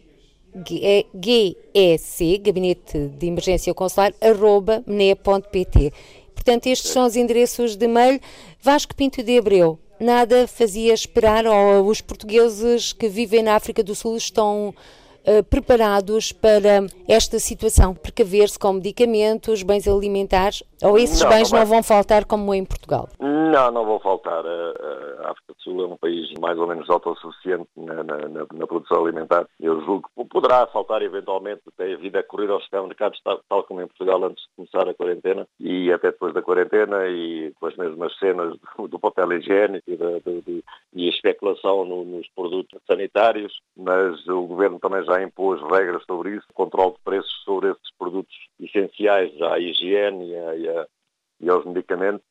GEC, 0.53 2.38
Gabinete 2.39 3.08
de 3.17 3.27
Emergência 3.27 3.74
Consular, 3.74 4.13
arroba 4.22 4.84
mene.pt. 4.86 5.93
Portanto, 6.34 6.67
estes 6.67 6.91
são 6.91 7.05
os 7.05 7.15
endereços 7.15 7.75
de 7.75 7.88
mail. 7.88 8.20
Vasco 8.62 8.96
Pinto 8.96 9.22
de 9.22 9.38
Abreu, 9.38 9.79
nada 10.00 10.48
fazia 10.48 10.93
esperar, 10.93 11.46
ou 11.46 11.88
os 11.88 12.01
portugueses 12.01 12.93
que 12.93 13.08
vivem 13.08 13.43
na 13.43 13.55
África 13.55 13.84
do 13.84 13.96
Sul 13.96 14.17
estão 14.17 14.74
preparados 15.49 16.31
para 16.31 16.85
esta 17.07 17.39
situação, 17.39 17.93
precaver-se 17.93 18.57
com 18.57 18.73
medicamentos, 18.73 19.63
bens 19.63 19.87
alimentares, 19.87 20.63
ou 20.83 20.97
esses 20.97 21.21
não, 21.21 21.29
bens 21.29 21.51
não, 21.51 21.59
não, 21.59 21.65
vão 21.65 21.83
faltar 21.83 22.25
como 22.25 22.53
em 22.53 22.65
Portugal? 22.65 23.07
Não, 23.19 23.71
não 23.71 23.85
vão 23.85 23.99
faltar. 23.99 24.43
A, 24.45 25.31
África 25.31 25.53
do 25.53 25.61
Sul 25.61 25.83
é 25.83 25.87
um 25.87 25.97
país 25.97 26.31
mais 26.39 26.57
ou 26.57 26.67
menos 26.67 26.89
autossuficiente 26.89 27.67
na, 27.77 28.03
na, 28.03 28.17
na, 28.17 28.45
na, 28.51 28.67
produção 28.67 29.03
alimentar. 29.03 29.47
Eu 29.59 29.81
julgo 29.81 30.09
que 30.15 30.25
poderá 30.25 30.65
faltar 30.67 31.01
eventualmente 31.01 31.61
a 31.79 31.97
vida 31.97 32.19
a 32.19 32.23
correr 32.23 32.49
aos 32.49 32.63
supermercados, 32.63 33.19
tal, 33.23 33.39
tal 33.47 33.63
como 33.63 33.81
em 33.81 33.87
Portugal 33.87 34.23
antes 34.23 34.43
de 34.43 34.49
começar 34.55 34.89
a 34.89 34.93
quarentena 34.93 35.47
e 35.59 35.91
até 35.91 36.11
depois 36.11 36.33
da 36.33 36.41
quarentena 36.41 37.07
e 37.07 37.53
com 37.59 37.67
as 37.67 37.75
mesmas 37.75 38.17
cenas 38.17 38.57
do, 38.77 38.87
do 38.87 38.99
papel 38.99 39.33
higiênico 39.33 39.89
e, 39.89 39.95
da, 39.95 40.19
do, 40.19 40.41
do, 40.41 40.63
e 40.93 41.05
a 41.07 41.10
especulação 41.10 41.86
no, 41.86 42.03
nos 42.03 42.27
produtos 42.29 42.81
sanitários, 42.86 43.62
mas 43.75 44.27
o 44.27 44.45
Governo 44.48 44.79
também 44.79 45.03
já 45.05 45.21
impôs 45.24 45.62
regras 45.62 46.03
sobre 46.05 46.36
isso, 46.36 46.48
controle 46.53 46.93
de 46.93 47.00
preços 47.03 47.43
sobre 47.43 47.71
esses 47.71 47.91
produtos 47.98 48.36
essenciais 48.60 49.41
à 49.41 49.57
higiene 49.60 50.29
e, 50.29 50.69
a, 50.69 50.88
e 51.39 51.50
aos 51.50 51.65
medicamentos. 51.65 52.25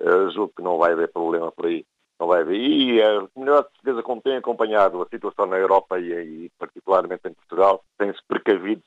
Uh, 0.00 0.30
julgo 0.30 0.52
que 0.56 0.62
não 0.62 0.78
vai 0.78 0.92
haver 0.92 1.12
problema 1.12 1.52
por 1.52 1.66
aí 1.66 1.86
não 2.22 2.28
vai 2.28 2.42
haver. 2.42 2.56
E 2.56 3.02
a 3.02 3.26
comunidade 3.34 3.68
portuguesa, 3.68 4.02
como 4.02 4.22
tem 4.22 4.36
acompanhado 4.36 5.02
a 5.02 5.08
situação 5.08 5.46
na 5.46 5.56
Europa 5.58 5.98
e, 5.98 6.12
e 6.12 6.50
particularmente 6.58 7.26
em 7.26 7.34
Portugal, 7.34 7.84
tem-se 8.02 8.20
precavido 8.28 8.82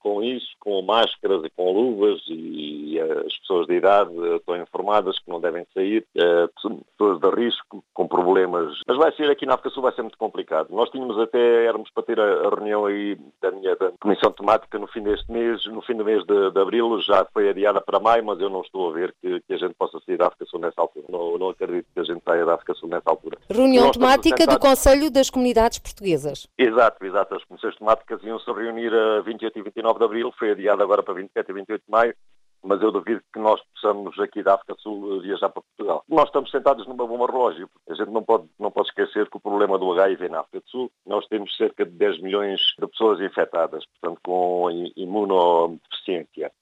com 0.00 0.22
isso, 0.22 0.48
com 0.60 0.80
máscaras 0.82 1.44
e 1.44 1.50
com 1.50 1.72
luvas 1.72 2.22
e, 2.28 2.94
e 2.94 3.00
as 3.00 3.36
pessoas 3.38 3.66
de 3.66 3.74
idade 3.74 4.10
estão 4.36 4.56
informadas 4.56 5.18
que 5.18 5.30
não 5.30 5.40
devem 5.40 5.66
sair, 5.74 6.06
eh, 6.16 6.48
pessoas 6.54 7.20
de 7.20 7.30
risco, 7.30 7.84
com 7.92 8.06
problemas. 8.06 8.78
Mas 8.86 8.96
vai 8.96 9.12
ser 9.12 9.30
aqui 9.30 9.44
na 9.44 9.54
África 9.54 9.70
Sul 9.70 9.82
vai 9.82 9.92
ser 9.92 10.02
muito 10.02 10.18
complicado. 10.18 10.68
Nós 10.70 10.90
tínhamos 10.90 11.18
até, 11.18 11.66
éramos 11.66 11.90
para 11.90 12.02
ter 12.02 12.20
a, 12.20 12.46
a 12.46 12.50
reunião 12.50 12.86
aí 12.86 13.18
da 13.40 13.50
minha 13.50 13.74
da 13.76 13.90
comissão 14.00 14.30
temática 14.32 14.78
no 14.78 14.86
fim 14.86 15.02
deste 15.02 15.30
mês, 15.30 15.64
no 15.66 15.82
fim 15.82 15.94
do 15.94 16.04
mês 16.04 16.24
de, 16.24 16.50
de 16.50 16.60
abril, 16.60 17.00
já 17.00 17.24
foi 17.32 17.48
adiada 17.48 17.80
para 17.80 18.00
maio, 18.00 18.24
mas 18.24 18.40
eu 18.40 18.50
não 18.50 18.60
estou 18.60 18.90
a 18.90 18.92
ver 18.92 19.14
que, 19.20 19.40
que 19.40 19.54
a 19.54 19.56
gente 19.56 19.74
possa 19.74 19.98
sair 20.04 20.16
da 20.16 20.26
África 20.26 20.46
Sul 20.46 20.60
nessa 20.60 20.80
altura. 20.80 21.06
Não, 21.08 21.38
não 21.38 21.48
acredito 21.50 21.86
que 21.92 22.00
a 22.00 22.04
gente 22.04 22.22
saia 22.24 22.44
da 22.44 22.52
da 22.52 22.54
África 22.54 22.74
Sul 22.74 22.88
nessa 22.88 23.10
altura. 23.10 23.38
Reunião 23.50 23.90
temática 23.90 24.46
do 24.46 24.58
Conselho 24.58 25.10
das 25.10 25.30
Comunidades 25.30 25.78
Portuguesas. 25.78 26.46
Exato, 26.56 27.04
exato. 27.04 27.34
As 27.34 27.44
comissões 27.44 27.76
temáticas 27.76 28.22
iam 28.22 28.31
se 28.38 28.50
reunir 28.52 28.92
a 28.92 29.20
28 29.20 29.58
e 29.58 29.62
29 29.62 29.98
de 29.98 30.04
Abril, 30.04 30.32
foi 30.38 30.50
adiado 30.52 30.82
agora 30.82 31.02
para 31.02 31.14
27 31.14 31.50
e 31.50 31.54
28 31.54 31.82
de 31.84 31.90
Maio, 31.90 32.14
mas 32.62 32.80
eu 32.80 32.92
duvido 32.92 33.22
que 33.32 33.40
nós 33.40 33.60
possamos 33.74 34.18
aqui 34.20 34.42
da 34.42 34.54
África 34.54 34.76
Sul 34.78 35.20
viajar 35.20 35.48
para 35.48 35.62
Portugal. 35.62 36.04
Nós 36.08 36.26
estamos 36.26 36.50
sentados 36.50 36.86
numa 36.86 37.06
bomba 37.06 37.26
relógio. 37.26 37.68
A 37.88 37.94
gente 37.94 38.10
não 38.10 38.22
pode, 38.22 38.48
não 38.58 38.70
pode 38.70 38.88
esquecer 38.88 39.28
que 39.28 39.36
o 39.36 39.40
problema 39.40 39.78
do 39.78 39.92
HIV 39.92 40.28
na 40.28 40.40
África 40.40 40.60
do 40.60 40.70
Sul, 40.70 40.92
nós 41.04 41.26
temos 41.26 41.56
cerca 41.56 41.84
de 41.84 41.90
10 41.90 42.20
milhões 42.20 42.60
de 42.78 42.86
pessoas 42.86 43.20
infectadas, 43.20 43.84
portanto 43.86 44.20
com 44.24 44.70
imunodeficiência 44.96 46.52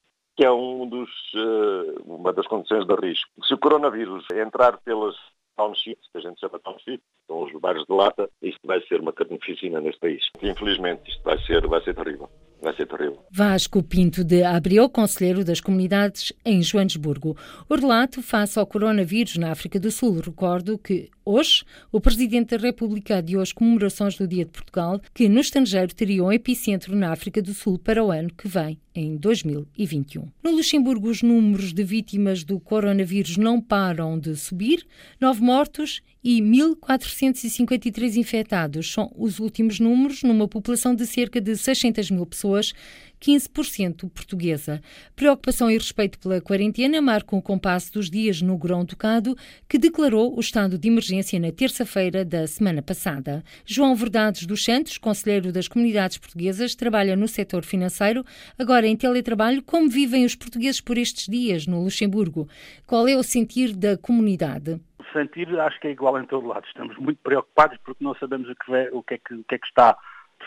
que 0.41 0.45
é 0.47 0.51
um 0.51 0.89
dos, 0.89 1.11
eh, 1.35 2.01
uma 2.07 2.33
das 2.33 2.47
condições 2.47 2.87
de 2.87 2.95
risco. 2.95 3.31
Se 3.45 3.53
o 3.53 3.59
coronavírus 3.59 4.25
entrar 4.33 4.79
pelas 4.79 5.15
townships, 5.55 6.09
que 6.11 6.17
a 6.17 6.21
gente 6.23 6.41
chama 6.41 6.59
township, 6.59 7.03
são 7.31 7.45
os 7.45 7.53
bairros 7.61 7.87
de 7.89 7.95
lata, 7.95 8.29
isto 8.43 8.61
vai 8.65 8.81
ser 8.89 9.01
uma 9.01 9.13
carnificina 9.13 9.81
neste 9.81 10.01
país. 10.01 10.21
Infelizmente, 10.43 11.09
isto 11.09 11.23
vai 11.23 11.39
ser, 11.47 11.65
vai 11.69 11.81
ser 11.85 11.95
terrível. 11.95 12.29
Vai 12.61 12.75
ser 12.75 12.87
terrível. 12.87 13.19
Vasco 13.31 13.83
Pinto 13.83 14.25
de 14.25 14.43
Abreu, 14.43 14.91
conselheiro 14.91 15.45
das 15.45 15.61
comunidades 15.61 16.33
em 16.45 16.61
Joanesburgo. 16.61 17.37
O 17.69 17.75
relato 17.77 18.21
face 18.21 18.59
ao 18.59 18.67
coronavírus 18.67 19.37
na 19.37 19.53
África 19.53 19.79
do 19.79 19.91
Sul. 19.91 20.21
Recordo 20.21 20.77
que 20.77 21.09
hoje 21.31 21.65
o 21.93 22.01
Presidente 22.01 22.57
da 22.57 22.63
República 22.63 23.19
adiou 23.19 23.41
as 23.41 23.53
comemorações 23.53 24.17
do 24.17 24.27
Dia 24.27 24.45
de 24.45 24.51
Portugal, 24.51 25.01
que 25.15 25.29
no 25.29 25.41
estrangeiro 25.41 25.95
teriam 25.95 26.27
um 26.27 26.33
epicentro 26.33 26.95
na 26.97 27.13
África 27.13 27.41
do 27.41 27.55
Sul 27.55 27.79
para 27.79 28.05
o 28.05 28.11
ano 28.11 28.31
que 28.37 28.49
vem, 28.49 28.79
em 28.95 29.17
2021. 29.17 30.29
No 30.43 30.51
Luxemburgo, 30.51 31.09
os 31.09 31.23
números 31.23 31.73
de 31.73 31.85
vítimas 31.85 32.43
do 32.43 32.59
coronavírus 32.59 33.37
não 33.37 33.61
param 33.61 34.19
de 34.19 34.35
subir. 34.37 34.85
Nove 35.21 35.41
mortos 35.41 36.03
e 36.23 36.41
1.453 36.43 38.17
infectados 38.17 38.93
são 38.93 39.11
os 39.17 39.39
últimos 39.39 39.81
números 39.81 40.23
numa 40.23 40.47
população 40.47 40.95
de 40.95 41.07
cerca 41.07 41.41
de 41.41 41.57
600 41.57 42.11
mil 42.11 42.27
pessoas 42.27 42.73
15% 43.21 44.11
portuguesa. 44.11 44.81
Preocupação 45.15 45.71
e 45.71 45.75
respeito 45.75 46.19
pela 46.19 46.41
quarentena 46.41 47.03
marcam 47.03 47.39
o 47.39 47.43
compasso 47.43 47.93
dos 47.93 48.11
dias 48.11 48.41
no 48.41 48.57
Grão 48.57 48.85
Ducado, 48.85 49.37
que 49.69 49.79
declarou 49.79 50.35
o 50.37 50.41
estado 50.41 50.79
de 50.79 50.89
emergência 50.89 51.39
na 51.39 51.53
terça-feira 51.53 52.25
da 52.25 52.47
semana 52.47 52.81
passada. 52.81 53.45
João 53.65 53.95
Verdades 53.95 54.47
dos 54.47 54.65
Santos, 54.65 54.97
conselheiro 54.97 55.53
das 55.53 55.69
comunidades 55.69 56.17
portuguesas, 56.17 56.75
trabalha 56.75 57.15
no 57.15 57.29
setor 57.29 57.63
financeiro, 57.63 58.25
agora 58.59 58.87
em 58.87 58.97
teletrabalho. 58.97 59.63
Como 59.63 59.89
vivem 59.89 60.25
os 60.25 60.35
portugueses 60.35 60.81
por 60.81 60.97
estes 60.97 61.27
dias 61.27 61.67
no 61.67 61.83
Luxemburgo? 61.85 62.49
Qual 62.87 63.07
é 63.07 63.17
o 63.17 63.23
sentir 63.23 63.77
da 63.77 63.99
comunidade? 63.99 64.81
O 64.99 65.05
sentir 65.13 65.49
acho 65.61 65.79
que 65.81 65.89
é 65.89 65.91
igual 65.91 66.19
em 66.19 66.27
todo 66.27 66.47
lado. 66.47 66.67
Estamos 66.67 66.97
muito 66.97 67.19
preocupados 67.23 67.77
porque 67.85 68.03
não 68.03 68.15
sabemos 68.15 68.49
o 68.49 68.55
que, 68.55 68.89
o 68.93 69.03
que, 69.03 69.15
é, 69.15 69.19
que, 69.19 69.35
o 69.35 69.45
que 69.45 69.55
é 69.55 69.59
que 69.59 69.67
está 69.67 69.97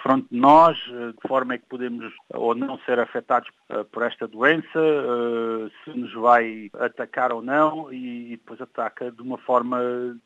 defronte 0.04 0.28
de 0.30 0.38
nós, 0.38 0.78
eh, 0.90 1.14
de 1.14 1.28
forma 1.28 1.54
é 1.54 1.58
que 1.58 1.66
podemos 1.66 2.14
ou 2.34 2.54
não 2.54 2.78
ser 2.80 3.00
afetados 3.00 3.50
eh, 3.70 3.84
por 3.86 4.04
esta 4.04 4.28
doença, 4.28 4.68
eh, 4.76 5.70
se 5.84 5.98
nos 5.98 6.14
vai 6.14 6.70
atacar 6.74 7.32
ou 7.32 7.42
não, 7.42 7.92
e 7.92 8.32
depois 8.32 8.60
ataca 8.62 9.12
de 9.12 9.22
uma 9.22 9.38
forma 9.38 9.80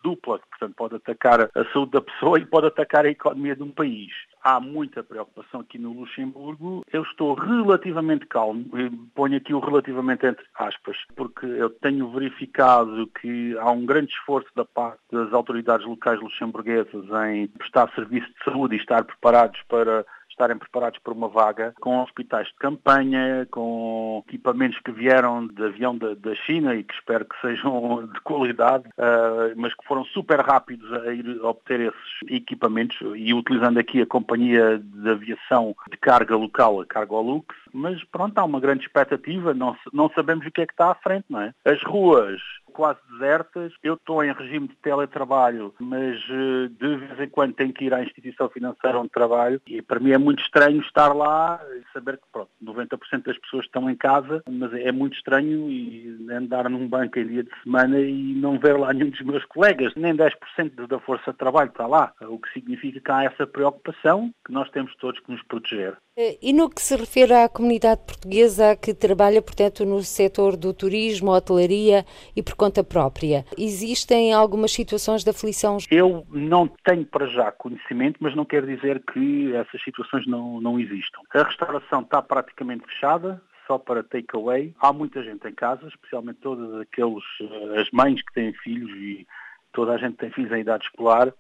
dupla, 0.04 0.40
portanto 0.40 0.76
pode 0.76 0.96
atacar 0.96 1.42
a 1.42 1.66
saúde 1.72 1.92
da 1.92 2.02
pessoa 2.02 2.40
e 2.40 2.46
pode 2.46 2.68
atacar 2.68 3.06
a 3.06 3.10
economia 3.10 3.56
de 3.56 3.64
um 3.64 3.72
país 3.72 4.12
há 4.48 4.62
muita 4.62 5.04
preocupação 5.04 5.60
aqui 5.60 5.78
no 5.78 5.92
Luxemburgo. 5.92 6.86
Eu 6.94 7.04
estou 7.04 7.34
relativamente 7.34 8.26
calmo, 8.28 8.66
ponho 9.14 9.36
aqui 9.36 9.54
o 9.54 9.60
relativamente 9.60 10.26
entre 10.26 10.46
aspas, 10.56 10.96
porque 11.18 11.46
eu 11.46 11.70
tenho 11.70 12.10
verificado 12.12 13.08
que 13.20 13.58
há 13.58 13.70
um 13.72 13.86
grande 13.86 14.14
esforço 14.14 14.48
da 14.56 14.64
parte 14.64 15.02
das 15.12 15.34
autoridades 15.34 15.86
locais 15.86 16.22
luxemburguesas 16.22 17.06
em 17.30 17.48
prestar 17.48 17.92
serviço 17.94 18.28
de 18.28 18.44
saúde 18.46 18.76
e 18.76 18.80
estar 18.80 19.04
preparados 19.04 19.60
para 19.68 20.06
estarem 20.38 20.58
preparados 20.58 21.00
para 21.00 21.14
uma 21.14 21.28
vaga, 21.28 21.74
com 21.82 22.00
hospitais 22.02 22.48
de 22.48 22.54
campanha, 22.56 23.48
com 23.50 24.24
equipamentos 24.28 24.80
que 24.80 24.92
vieram 24.92 25.48
de 25.48 25.64
avião 25.64 25.98
da, 25.98 26.14
da 26.14 26.36
China 26.36 26.76
e 26.76 26.84
que 26.84 26.94
espero 26.94 27.26
que 27.26 27.42
sejam 27.42 28.06
de 28.14 28.22
qualidade, 28.22 28.88
uh, 28.90 29.54
mas 29.56 29.74
que 29.74 29.86
foram 29.86 30.06
super 30.06 30.40
rápidos 30.40 30.92
a 30.94 31.12
ir 31.12 31.44
obter 31.44 31.80
esses 31.82 32.32
equipamentos 32.32 32.98
e 33.16 33.34
utilizando 33.34 33.80
aqui 33.80 34.02
a 34.02 34.06
companhia 34.06 34.78
de 34.78 35.10
aviação 35.10 35.76
de 35.90 35.98
carga 35.98 36.36
local, 36.36 36.82
a 36.82 36.86
Cargolux, 36.86 37.48
mas 37.74 38.04
pronto, 38.06 38.38
há 38.38 38.44
uma 38.44 38.60
grande 38.60 38.86
expectativa, 38.86 39.54
não, 39.54 39.76
não 39.94 40.10
sabemos 40.10 40.46
o 40.46 40.52
que 40.52 40.62
é 40.62 40.66
que 40.66 40.74
está 40.74 40.92
à 40.92 40.96
frente, 40.96 41.26
não 41.30 41.42
é? 41.42 41.54
As 41.66 41.82
ruas 41.84 42.42
quase 42.78 43.00
desertas. 43.12 43.74
Eu 43.82 43.96
estou 43.96 44.24
em 44.24 44.32
regime 44.32 44.68
de 44.68 44.76
teletrabalho, 44.76 45.74
mas 45.80 46.22
eh, 46.30 46.70
de 46.80 46.96
vez 46.96 47.20
em 47.20 47.30
quando 47.30 47.56
tenho 47.56 47.74
que 47.74 47.86
ir 47.86 47.94
à 47.94 48.04
instituição 48.04 48.48
financeira 48.50 49.00
onde 49.00 49.10
trabalho 49.10 49.60
e 49.66 49.82
para 49.82 50.00
mim 50.00 50.12
é 50.12 50.18
muito 50.18 50.44
estranho 50.44 50.80
estar 50.82 51.12
lá 51.14 51.60
e 51.76 51.92
saber 51.92 52.18
que 52.18 52.24
pronto, 52.32 52.52
90% 52.64 53.24
das 53.24 53.38
pessoas 53.40 53.66
estão 53.66 53.90
em 53.90 53.96
casa, 53.96 54.44
mas 54.48 54.72
é 54.74 54.92
muito 54.92 55.18
estranho 55.18 55.72
e 55.72 56.28
andar 56.32 56.70
num 56.70 56.88
banco 56.88 57.18
em 57.18 57.26
dia 57.26 57.44
de 57.44 57.64
semana 57.64 58.00
e 58.00 58.36
não 58.36 58.60
ver 58.60 58.78
lá 58.78 58.94
nenhum 58.94 59.10
dos 59.10 59.22
meus 59.22 59.44
colegas, 59.46 59.94
nem 59.96 60.16
10% 60.16 60.88
da 60.88 61.00
força 61.00 61.32
de 61.32 61.38
trabalho 61.38 61.70
está 61.70 61.88
lá, 61.88 62.14
o 62.22 62.38
que 62.38 62.54
significa 62.54 63.00
que 63.00 63.12
há 63.12 63.24
essa 63.24 63.48
preocupação 63.48 64.32
que 64.46 64.52
nós 64.52 64.70
temos 64.70 64.96
todos 64.98 65.20
que 65.20 65.32
nos 65.32 65.42
proteger. 65.44 65.98
Eh, 66.20 66.36
e 66.42 66.52
no 66.52 66.68
que 66.68 66.82
se 66.82 66.96
refere 66.96 67.32
à 67.32 67.48
comunidade 67.48 68.02
portuguesa 68.02 68.76
que 68.76 68.92
trabalha, 68.92 69.40
portanto, 69.40 69.86
no 69.86 70.02
setor 70.02 70.58
do 70.58 70.74
turismo, 70.74 71.30
hotelaria 71.30 72.04
e 72.36 72.42
por 72.42 72.56
conta 72.56 72.84
própria, 72.84 73.46
existem 73.56 74.34
algumas 74.34 74.72
situações 74.72 75.24
de 75.24 75.30
aflição? 75.30 75.78
Eu 75.92 76.26
não 76.32 76.68
tenho 76.68 77.06
para 77.06 77.28
já 77.28 77.52
conhecimento, 77.52 78.18
mas 78.20 78.36
não 78.36 78.46
quer 78.46 78.66
dizer 78.66 79.04
que 79.14 79.54
essas 79.54 79.80
situações 79.84 80.26
não, 80.26 80.60
não 80.60 80.80
existam. 80.80 81.22
A 81.36 81.44
restauração 81.44 82.02
está 82.02 82.20
praticamente 82.20 82.84
fechada, 82.88 83.40
só 83.68 83.78
para 83.78 84.02
takeaway. 84.02 84.74
Há 84.80 84.92
muita 84.92 85.22
gente 85.22 85.48
em 85.48 85.54
casa, 85.54 85.88
especialmente 85.88 86.40
todas 86.40 86.82
aqueles, 86.82 87.24
eh, 87.42 87.82
as 87.82 87.92
mães 87.92 88.24
que 88.24 88.34
têm 88.34 88.54
filhos 88.54 88.90
e 88.90 89.28
toda 89.72 89.94
a 89.94 89.98
gente 90.00 90.18
tem 90.18 90.32
filhos 90.32 90.52
em 90.52 90.62
idade 90.62 90.86
escolar. 90.86 91.32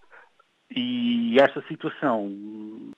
E 0.70 1.38
esta 1.40 1.62
situação 1.68 2.32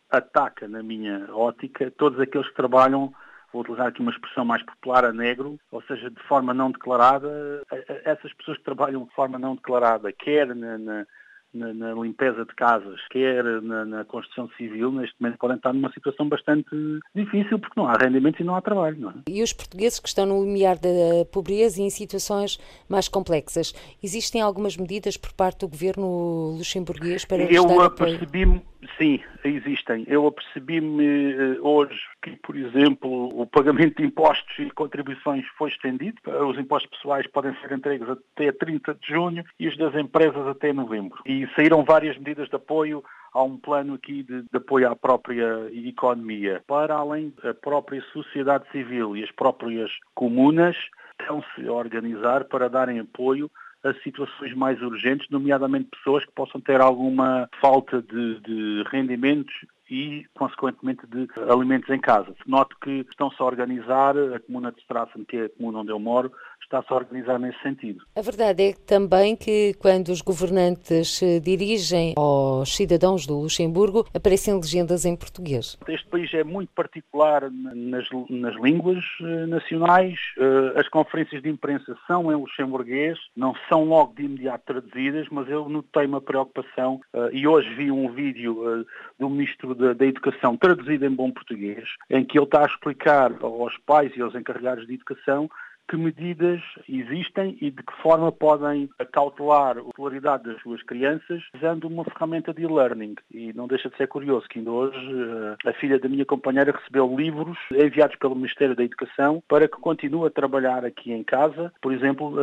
ataca, 0.09 0.67
na 0.67 0.81
minha 0.81 1.27
ótica, 1.33 1.91
todos 1.91 2.19
aqueles 2.19 2.47
que 2.49 2.55
trabalham, 2.55 3.13
vou 3.53 3.61
utilizar 3.61 3.87
aqui 3.87 4.01
uma 4.01 4.11
expressão 4.11 4.43
mais 4.43 4.63
popular, 4.63 5.05
a 5.05 5.13
negro, 5.13 5.59
ou 5.71 5.81
seja, 5.83 6.09
de 6.09 6.21
forma 6.23 6.53
não 6.53 6.71
declarada. 6.71 7.63
Essas 8.03 8.33
pessoas 8.33 8.57
que 8.57 8.63
trabalham 8.63 9.03
de 9.03 9.13
forma 9.13 9.37
não 9.37 9.55
declarada, 9.55 10.11
quer 10.11 10.55
na, 10.55 10.77
na 10.77 11.05
na, 11.53 11.73
na, 11.73 11.93
limpeza 11.93 12.45
de 12.45 12.53
casas, 12.55 12.99
quer 13.09 13.43
na, 13.61 13.85
na, 13.85 14.05
construção 14.05 14.49
civil, 14.57 14.91
neste 14.91 15.15
momento 15.19 15.37
podem 15.39 15.57
estar 15.57 15.73
numa 15.73 15.91
situação 15.91 16.27
bastante 16.27 16.69
difícil 17.15 17.59
porque 17.59 17.79
não 17.79 17.87
há 17.87 17.93
rendimentos 17.93 18.39
e 18.39 18.43
não 18.43 18.55
há 18.55 18.61
trabalho. 18.61 18.97
Não 18.99 19.09
é? 19.09 19.13
E 19.27 19.41
os 19.41 19.53
portugueses 19.53 19.99
que 19.99 20.07
estão 20.07 20.25
no 20.25 20.43
limiar 20.43 20.77
da 20.77 21.25
pobreza 21.31 21.81
e 21.81 21.85
em 21.85 21.89
situações 21.89 22.59
mais 22.87 23.07
complexas, 23.07 23.73
existem 24.03 24.41
algumas 24.41 24.77
medidas 24.77 25.17
por 25.17 25.33
parte 25.33 25.59
do 25.61 25.67
governo 25.67 26.55
luxemburguês 26.57 27.25
para 27.25 27.43
Eu 27.51 27.81
apercebi-me, 27.81 28.61
sim, 28.97 29.19
existem. 29.43 30.05
Eu 30.07 30.27
apercebi-me 30.27 31.33
eh, 31.33 31.57
hoje 31.61 31.99
que, 32.21 32.35
por 32.37 32.55
exemplo, 32.55 33.29
o 33.39 33.45
pagamento 33.45 33.97
de 33.97 34.05
impostos 34.05 34.57
e 34.59 34.69
contribuições 34.71 35.45
foi 35.57 35.69
estendido. 35.69 36.17
Os 36.47 36.57
impostos 36.57 36.89
pessoais 36.91 37.27
podem 37.27 37.55
ser 37.61 37.71
entregues 37.71 38.07
até 38.09 38.51
30 38.51 38.95
de 38.95 39.07
junho 39.07 39.43
e 39.59 39.67
os 39.67 39.77
das 39.77 39.95
empresas 39.95 40.47
até 40.47 40.73
novembro. 40.73 41.19
E 41.25 41.47
saíram 41.55 41.83
várias 41.83 42.17
medidas 42.17 42.49
de 42.49 42.55
apoio 42.55 43.03
há 43.33 43.43
um 43.43 43.57
plano 43.57 43.93
aqui 43.93 44.23
de, 44.23 44.41
de, 44.41 44.57
apoio 44.57 44.89
à 44.89 44.95
própria 44.95 45.69
economia. 45.71 46.63
Para 46.67 46.95
além 46.95 47.33
da 47.43 47.53
própria 47.53 48.01
sociedade 48.13 48.65
civil 48.71 49.15
e 49.15 49.23
as 49.23 49.31
próprias 49.31 49.91
comunas 50.15 50.75
estão-se 51.19 51.67
a 51.67 51.71
organizar 51.71 52.45
para 52.45 52.69
darem 52.69 52.99
apoio 52.99 53.49
a 53.83 53.93
situações 54.03 54.53
mais 54.53 54.81
urgentes, 54.81 55.29
nomeadamente 55.29 55.89
pessoas 55.89 56.25
que 56.25 56.31
possam 56.31 56.59
ter 56.59 56.81
alguma 56.81 57.49
falta 57.61 58.01
de, 58.01 58.39
de 58.41 58.83
rendimentos 58.91 59.53
e, 59.89 60.25
consequentemente, 60.33 61.07
de 61.07 61.27
alimentos 61.49 61.89
em 61.89 61.99
casa. 61.99 62.35
Noto 62.45 62.75
que 62.81 63.05
estão-se 63.09 63.41
a 63.41 63.45
organizar, 63.45 64.15
a 64.17 64.39
comuna 64.39 64.71
de 64.71 64.79
Strassen, 64.81 65.23
que 65.25 65.37
é 65.37 65.45
a 65.45 65.49
comuna 65.49 65.79
onde 65.79 65.91
eu 65.91 65.99
moro, 65.99 66.31
está-se 66.63 66.91
a 66.91 66.95
organizar 66.95 67.39
nesse 67.39 67.59
sentido. 67.61 68.03
A 68.15 68.21
verdade 68.21 68.63
é 68.63 68.73
também 68.73 69.35
que 69.35 69.73
quando 69.79 70.09
os 70.09 70.21
governantes 70.21 71.17
se 71.17 71.39
dirigem 71.39 72.13
aos 72.17 72.75
cidadãos 72.75 73.25
do 73.25 73.39
Luxemburgo, 73.39 74.05
aparecem 74.13 74.55
legendas 74.55 75.05
em 75.05 75.15
português. 75.15 75.77
Este 75.87 76.07
país 76.07 76.33
é 76.33 76.43
muito 76.43 76.71
particular 76.73 77.49
nas, 77.51 78.07
nas 78.29 78.55
línguas 78.55 79.03
eh, 79.21 79.45
nacionais. 79.47 80.19
Eh, 80.37 80.79
as 80.79 80.87
conferências 80.89 81.41
de 81.41 81.49
imprensa 81.49 81.97
são 82.07 82.31
em 82.31 82.35
luxemburguês, 82.35 83.17
não 83.35 83.53
são 83.67 83.85
logo 83.85 84.13
de 84.15 84.23
imediato 84.23 84.65
traduzidas, 84.65 85.27
mas 85.31 85.49
eu 85.49 85.67
notei 85.67 86.05
uma 86.05 86.21
preocupação 86.21 87.01
eh, 87.13 87.29
e 87.33 87.47
hoje 87.47 87.69
vi 87.75 87.91
um 87.91 88.11
vídeo 88.11 88.85
do 89.17 89.29
Ministro 89.29 89.73
da, 89.73 89.93
da 89.93 90.05
Educação 90.05 90.55
traduzido 90.57 91.05
em 91.05 91.11
bom 91.11 91.31
português, 91.31 91.83
em 92.09 92.23
que 92.23 92.37
ele 92.37 92.45
está 92.45 92.63
a 92.63 92.67
explicar 92.67 93.31
aos 93.41 93.75
pais 93.85 94.11
e 94.15 94.21
aos 94.21 94.35
encarregados 94.35 94.85
de 94.85 94.93
educação 94.93 95.49
que 95.89 95.97
medidas 95.97 96.61
existem 96.87 97.57
e 97.59 97.71
de 97.71 97.83
que 97.83 98.01
forma 98.01 98.31
podem 98.31 98.87
cautelar 99.11 99.77
a 99.77 99.81
escolaridade 99.81 100.43
das 100.43 100.61
suas 100.61 100.83
crianças 100.83 101.41
usando 101.55 101.85
uma 101.85 102.03
ferramenta 102.03 102.53
de 102.53 102.61
e-learning. 102.61 103.15
E 103.31 103.51
não 103.53 103.67
deixa 103.67 103.89
de 103.89 103.97
ser 103.97 104.07
curioso 104.07 104.47
que 104.47 104.59
ainda 104.59 104.71
hoje 104.71 104.97
eh, 104.97 105.69
a 105.69 105.73
filha 105.73 105.99
da 105.99 106.07
minha 106.07 106.25
companheira 106.25 106.71
recebeu 106.71 107.15
livros 107.17 107.57
enviados 107.71 108.15
pelo 108.17 108.35
Ministério 108.35 108.75
da 108.75 108.83
Educação 108.83 109.41
para 109.47 109.67
que 109.67 109.77
continue 109.77 110.27
a 110.27 110.31
trabalhar 110.31 110.85
aqui 110.85 111.11
em 111.11 111.23
casa, 111.23 111.73
por 111.81 111.91
exemplo, 111.91 112.35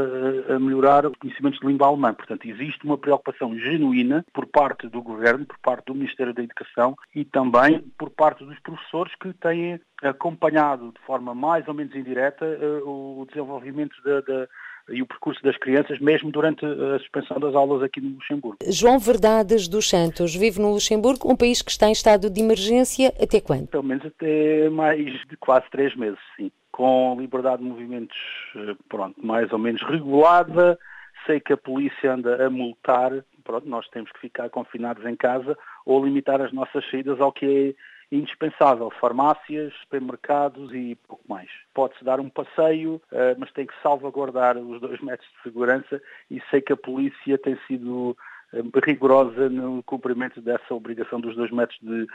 a 0.48 0.58
melhorar 0.58 1.06
os 1.06 1.16
conhecimentos 1.16 1.60
de 1.60 1.66
língua 1.66 1.86
alemã. 1.86 2.12
Portanto, 2.14 2.48
existe 2.48 2.84
uma 2.84 2.98
preocupação 2.98 3.56
genuína 3.56 4.24
por 4.32 4.46
parte 4.46 4.88
do 4.88 5.00
Governo, 5.00 5.46
por 5.46 5.58
parte 5.58 5.86
do 5.86 5.94
Ministério 5.94 6.34
da 6.34 6.42
Educação 6.42 6.96
e 7.14 7.24
também 7.24 7.80
por 7.96 8.10
parte 8.10 8.44
dos 8.44 8.58
professores 8.60 9.14
que 9.20 9.32
têm 9.34 9.80
acompanhado 10.02 10.92
de 10.92 11.00
forma 11.06 11.34
mais 11.34 11.66
ou 11.68 11.74
menos 11.74 11.94
indireta 11.94 12.44
eh, 12.44 12.82
o 12.84 13.26
desenvolvimento 13.36 13.94
da, 14.02 14.20
da 14.20 14.48
e 14.88 15.02
o 15.02 15.06
percurso 15.06 15.42
das 15.42 15.56
crianças, 15.56 15.98
mesmo 15.98 16.30
durante 16.30 16.64
a 16.64 16.98
suspensão 17.00 17.38
das 17.40 17.54
aulas 17.54 17.82
aqui 17.82 18.00
no 18.00 18.10
Luxemburgo. 18.10 18.58
João 18.68 18.98
Verdades 18.98 19.66
dos 19.68 19.88
Santos 19.88 20.34
vive 20.34 20.60
no 20.60 20.72
Luxemburgo, 20.72 21.30
um 21.30 21.36
país 21.36 21.60
que 21.60 21.70
está 21.70 21.88
em 21.88 21.92
estado 21.92 22.30
de 22.30 22.40
emergência 22.40 23.08
até 23.20 23.40
quando? 23.40 23.66
Pelo 23.68 23.82
menos 23.82 24.06
até 24.06 24.68
mais 24.70 25.04
de 25.28 25.36
quase 25.38 25.68
três 25.70 25.94
meses, 25.96 26.18
sim. 26.36 26.50
Com 26.70 27.16
liberdade 27.18 27.62
de 27.62 27.68
movimentos, 27.68 28.16
eh, 28.54 28.76
pronto, 28.88 29.14
mais 29.24 29.50
ou 29.52 29.58
menos 29.58 29.82
regulada. 29.82 30.78
Sei 31.26 31.40
que 31.40 31.52
a 31.52 31.56
polícia 31.56 32.12
anda 32.12 32.46
a 32.46 32.50
multar, 32.50 33.24
pronto, 33.42 33.68
nós 33.68 33.88
temos 33.88 34.12
que 34.12 34.20
ficar 34.20 34.50
confinados 34.50 35.04
em 35.04 35.16
casa 35.16 35.56
ou 35.84 36.04
limitar 36.04 36.40
as 36.40 36.52
nossas 36.52 36.88
saídas 36.90 37.20
ao 37.20 37.32
que 37.32 37.46
é 37.46 37.95
indispensável. 38.10 38.90
Farmácias, 39.00 39.72
supermercados 39.80 40.72
e 40.72 40.96
pouco 41.06 41.24
mais. 41.28 41.48
Pode-se 41.74 42.04
dar 42.04 42.20
um 42.20 42.28
passeio, 42.28 43.00
eh, 43.12 43.34
mas 43.38 43.52
tem 43.52 43.66
que 43.66 43.74
salvaguardar 43.82 44.56
os 44.56 44.80
dois 44.80 45.00
metros 45.00 45.28
de 45.28 45.42
segurança 45.42 46.00
e 46.30 46.40
sei 46.50 46.60
que 46.60 46.72
a 46.72 46.76
polícia 46.76 47.38
tem 47.38 47.58
sido 47.66 48.16
eh, 48.52 48.62
rigorosa 48.84 49.48
no 49.48 49.82
cumprimento 49.82 50.40
dessa 50.40 50.74
obrigação 50.74 51.20
dos 51.20 51.34
dois 51.34 51.50
metros 51.50 51.78
de, 51.80 52.06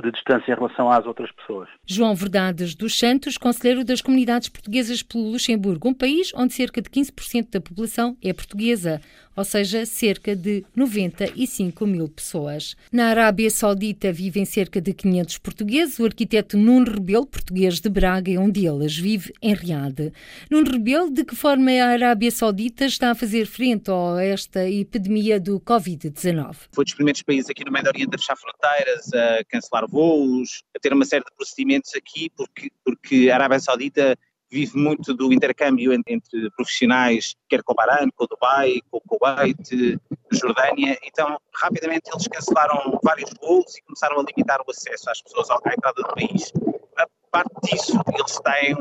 de 0.00 0.10
distância 0.10 0.52
em 0.52 0.54
relação 0.54 0.90
às 0.90 1.04
outras 1.06 1.30
pessoas. 1.32 1.68
João 1.86 2.14
Verdades 2.14 2.74
dos 2.74 2.98
Santos, 2.98 3.36
conselheiro 3.36 3.84
das 3.84 4.00
comunidades 4.00 4.48
portuguesas 4.48 5.02
pelo 5.02 5.30
Luxemburgo, 5.30 5.88
um 5.88 5.94
país 5.94 6.32
onde 6.34 6.54
cerca 6.54 6.80
de 6.80 6.88
15% 6.88 7.50
da 7.50 7.60
população 7.60 8.16
é 8.22 8.32
portuguesa, 8.32 9.00
ou 9.36 9.44
seja, 9.44 9.86
cerca 9.86 10.36
de 10.36 10.64
95 10.76 11.86
mil 11.86 12.08
pessoas. 12.08 12.76
Na 12.92 13.06
Arábia 13.06 13.50
Saudita 13.50 14.12
vivem 14.12 14.44
cerca 14.44 14.80
de 14.80 14.92
500 14.92 15.38
portugueses. 15.38 15.98
O 15.98 16.04
arquiteto 16.04 16.56
Nuno 16.56 16.92
Rebelo, 16.92 17.26
português 17.26 17.80
de 17.80 17.88
Braga, 17.88 18.30
é 18.30 18.38
um 18.38 18.50
deles, 18.50 18.96
vive 18.96 19.32
em 19.40 19.54
Riad. 19.54 20.12
Nuno 20.50 20.70
Rebelo, 20.70 21.10
de 21.10 21.24
que 21.24 21.34
forma 21.34 21.70
a 21.70 21.88
Arábia 21.88 22.30
Saudita 22.30 22.84
está 22.84 23.10
a 23.10 23.14
fazer 23.14 23.46
frente 23.46 23.90
a 23.90 24.22
esta 24.22 24.68
epidemia 24.68 25.40
do 25.40 25.58
Covid-19? 25.60 26.56
Foi 26.72 26.84
dos 26.84 26.94
primeiros 26.94 27.22
países 27.22 27.48
aqui 27.48 27.64
no 27.64 27.72
Médio 27.72 27.88
Oriente 27.88 28.14
a 28.14 28.18
fechar 28.18 28.36
fronteiras, 28.36 29.12
a 29.14 29.44
cancelar 29.44 29.81
voos, 29.86 30.62
a 30.76 30.78
ter 30.78 30.92
uma 30.92 31.04
série 31.04 31.24
de 31.24 31.34
procedimentos 31.36 31.92
aqui, 31.94 32.30
porque, 32.36 32.70
porque 32.84 33.30
a 33.30 33.34
Arábia 33.34 33.60
Saudita 33.60 34.16
vive 34.52 34.76
muito 34.76 35.14
do 35.14 35.32
intercâmbio 35.32 35.94
entre 35.94 36.50
profissionais, 36.50 37.34
quer 37.48 37.62
com 37.62 37.72
o 37.72 37.74
Bahrein, 37.74 38.10
com 38.14 38.24
o 38.24 38.26
Dubai, 38.26 38.80
com 38.90 38.98
o 38.98 39.00
Kuwait, 39.00 39.98
Jordânia. 40.30 40.98
Então, 41.02 41.40
rapidamente 41.54 42.10
eles 42.12 42.28
cancelaram 42.28 43.00
vários 43.02 43.30
voos 43.40 43.74
e 43.78 43.82
começaram 43.82 44.20
a 44.20 44.24
limitar 44.24 44.60
o 44.60 44.70
acesso 44.70 45.08
às 45.08 45.22
pessoas 45.22 45.50
à 45.50 45.54
entrada 45.54 46.02
do 46.02 46.08
país. 46.14 46.52
A 46.98 47.06
parte 47.30 47.54
disso, 47.62 47.98
eles 48.14 48.40
têm 48.40 48.74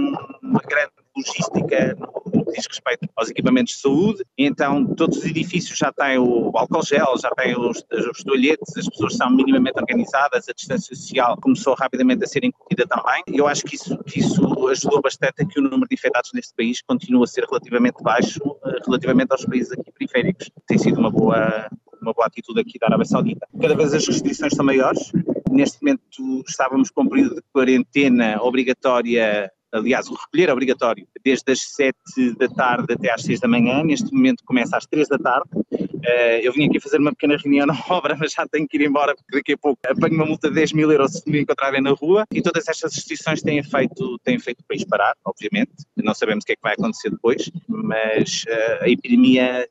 uma 0.44 0.60
grande 0.60 0.92
logística 1.16 1.98
no 2.34 2.46
que 2.46 2.52
diz 2.54 2.66
respeito 2.68 3.08
aos 3.16 3.30
equipamentos 3.30 3.74
de 3.74 3.82
saúde, 3.82 4.24
então 4.38 4.86
todos 4.96 5.18
os 5.18 5.26
edifícios 5.26 5.78
já 5.78 5.92
têm 5.92 6.18
o 6.18 6.52
álcool 6.56 6.84
gel, 6.84 7.16
já 7.22 7.30
têm 7.32 7.58
os, 7.58 7.84
os 7.92 8.24
toalhetes, 8.24 8.76
as 8.78 8.88
pessoas 8.88 9.16
são 9.16 9.30
minimamente 9.30 9.80
organizadas, 9.80 10.48
a 10.48 10.54
distância 10.54 10.96
social 10.96 11.38
começou 11.42 11.76
rapidamente 11.76 12.24
a 12.24 12.28
ser 12.28 12.44
incutida 12.44 12.86
também. 12.88 13.24
Eu 13.28 13.48
acho 13.48 13.64
que 13.64 13.76
isso, 13.76 13.98
que 14.04 14.20
isso 14.20 14.68
ajudou 14.70 15.02
bastante 15.02 15.42
a 15.42 15.46
que 15.46 15.60
o 15.60 15.64
número 15.64 15.88
de 15.88 15.96
infectados 15.96 16.32
neste 16.34 16.54
país 16.56 16.82
continue 16.82 17.24
a 17.24 17.28
ser 17.28 17.46
relativamente 17.46 18.02
baixo, 18.02 18.40
eh, 18.66 18.80
relativamente 18.86 19.32
aos 19.32 19.46
países 19.46 19.72
aqui 19.72 19.92
periféricos. 19.92 20.50
Tem 20.68 20.78
sido 20.78 21.00
uma 21.00 21.12
boa, 21.12 21.70
uma 22.02 22.14
boa 22.14 22.28
atitude 22.28 22.62
aqui 22.62 22.80
da 22.80 22.88
Arábia 22.88 23.06
Saudita. 23.06 23.48
Cada 23.60 23.76
vez 23.76 23.94
as 23.94 24.08
restrições 24.08 24.54
são 24.54 24.66
maiores. 24.66 25.12
Neste 25.50 25.82
momento 25.82 26.44
estávamos 26.48 26.90
com 26.90 27.04
um 27.04 27.10
período 27.10 27.36
de 27.36 27.44
quarentena 27.54 28.42
obrigatória 28.42 29.52
aliás, 29.72 30.08
o 30.10 30.14
recolher 30.14 30.50
é 30.50 30.54
obrigatório 30.54 31.08
desde 31.24 31.52
as 31.52 31.62
7 31.62 31.96
da 32.38 32.48
tarde 32.48 32.94
até 32.94 33.12
às 33.12 33.22
6 33.24 33.40
da 33.40 33.48
manhã, 33.48 33.84
neste 33.84 34.14
momento 34.14 34.44
começa 34.46 34.78
às 34.78 34.86
3 34.86 35.08
da 35.08 35.18
tarde. 35.18 35.50
Uh, 35.72 36.42
eu 36.42 36.52
vim 36.52 36.68
aqui 36.68 36.80
fazer 36.80 36.98
uma 36.98 37.12
pequena 37.12 37.38
reunião 37.38 37.66
na 37.66 37.78
obra, 37.90 38.16
mas 38.20 38.34
já 38.34 38.46
tenho 38.48 38.68
que 38.68 38.78
ir 38.78 38.88
embora 38.88 39.16
porque 39.16 39.38
daqui 39.38 39.54
a 39.54 39.58
pouco 39.58 39.80
apanho 39.88 40.16
uma 40.16 40.26
multa 40.26 40.50
de 40.50 40.56
10 40.56 40.74
mil 40.74 40.92
euros 40.92 41.12
se 41.12 41.30
me 41.30 41.42
encontrarem 41.42 41.82
na 41.82 41.92
rua. 41.92 42.26
E 42.34 42.42
todas 42.42 42.68
estas 42.68 42.96
restrições 42.96 43.42
têm 43.42 43.62
feito, 43.64 44.20
têm 44.24 44.40
feito 44.40 44.62
o 44.62 44.66
país 44.68 44.84
parar, 44.84 45.16
obviamente. 45.26 45.72
Não 45.96 46.14
sabemos 46.14 46.44
o 46.44 46.48
que 46.48 46.54
é 46.54 46.56
que 46.56 46.62
vai 46.62 46.74
acontecer 46.74 47.12
depois, 47.12 47.52
mas 47.68 48.44
uh, 48.48 48.84
a 48.84 48.90
epidemia 48.90 49.68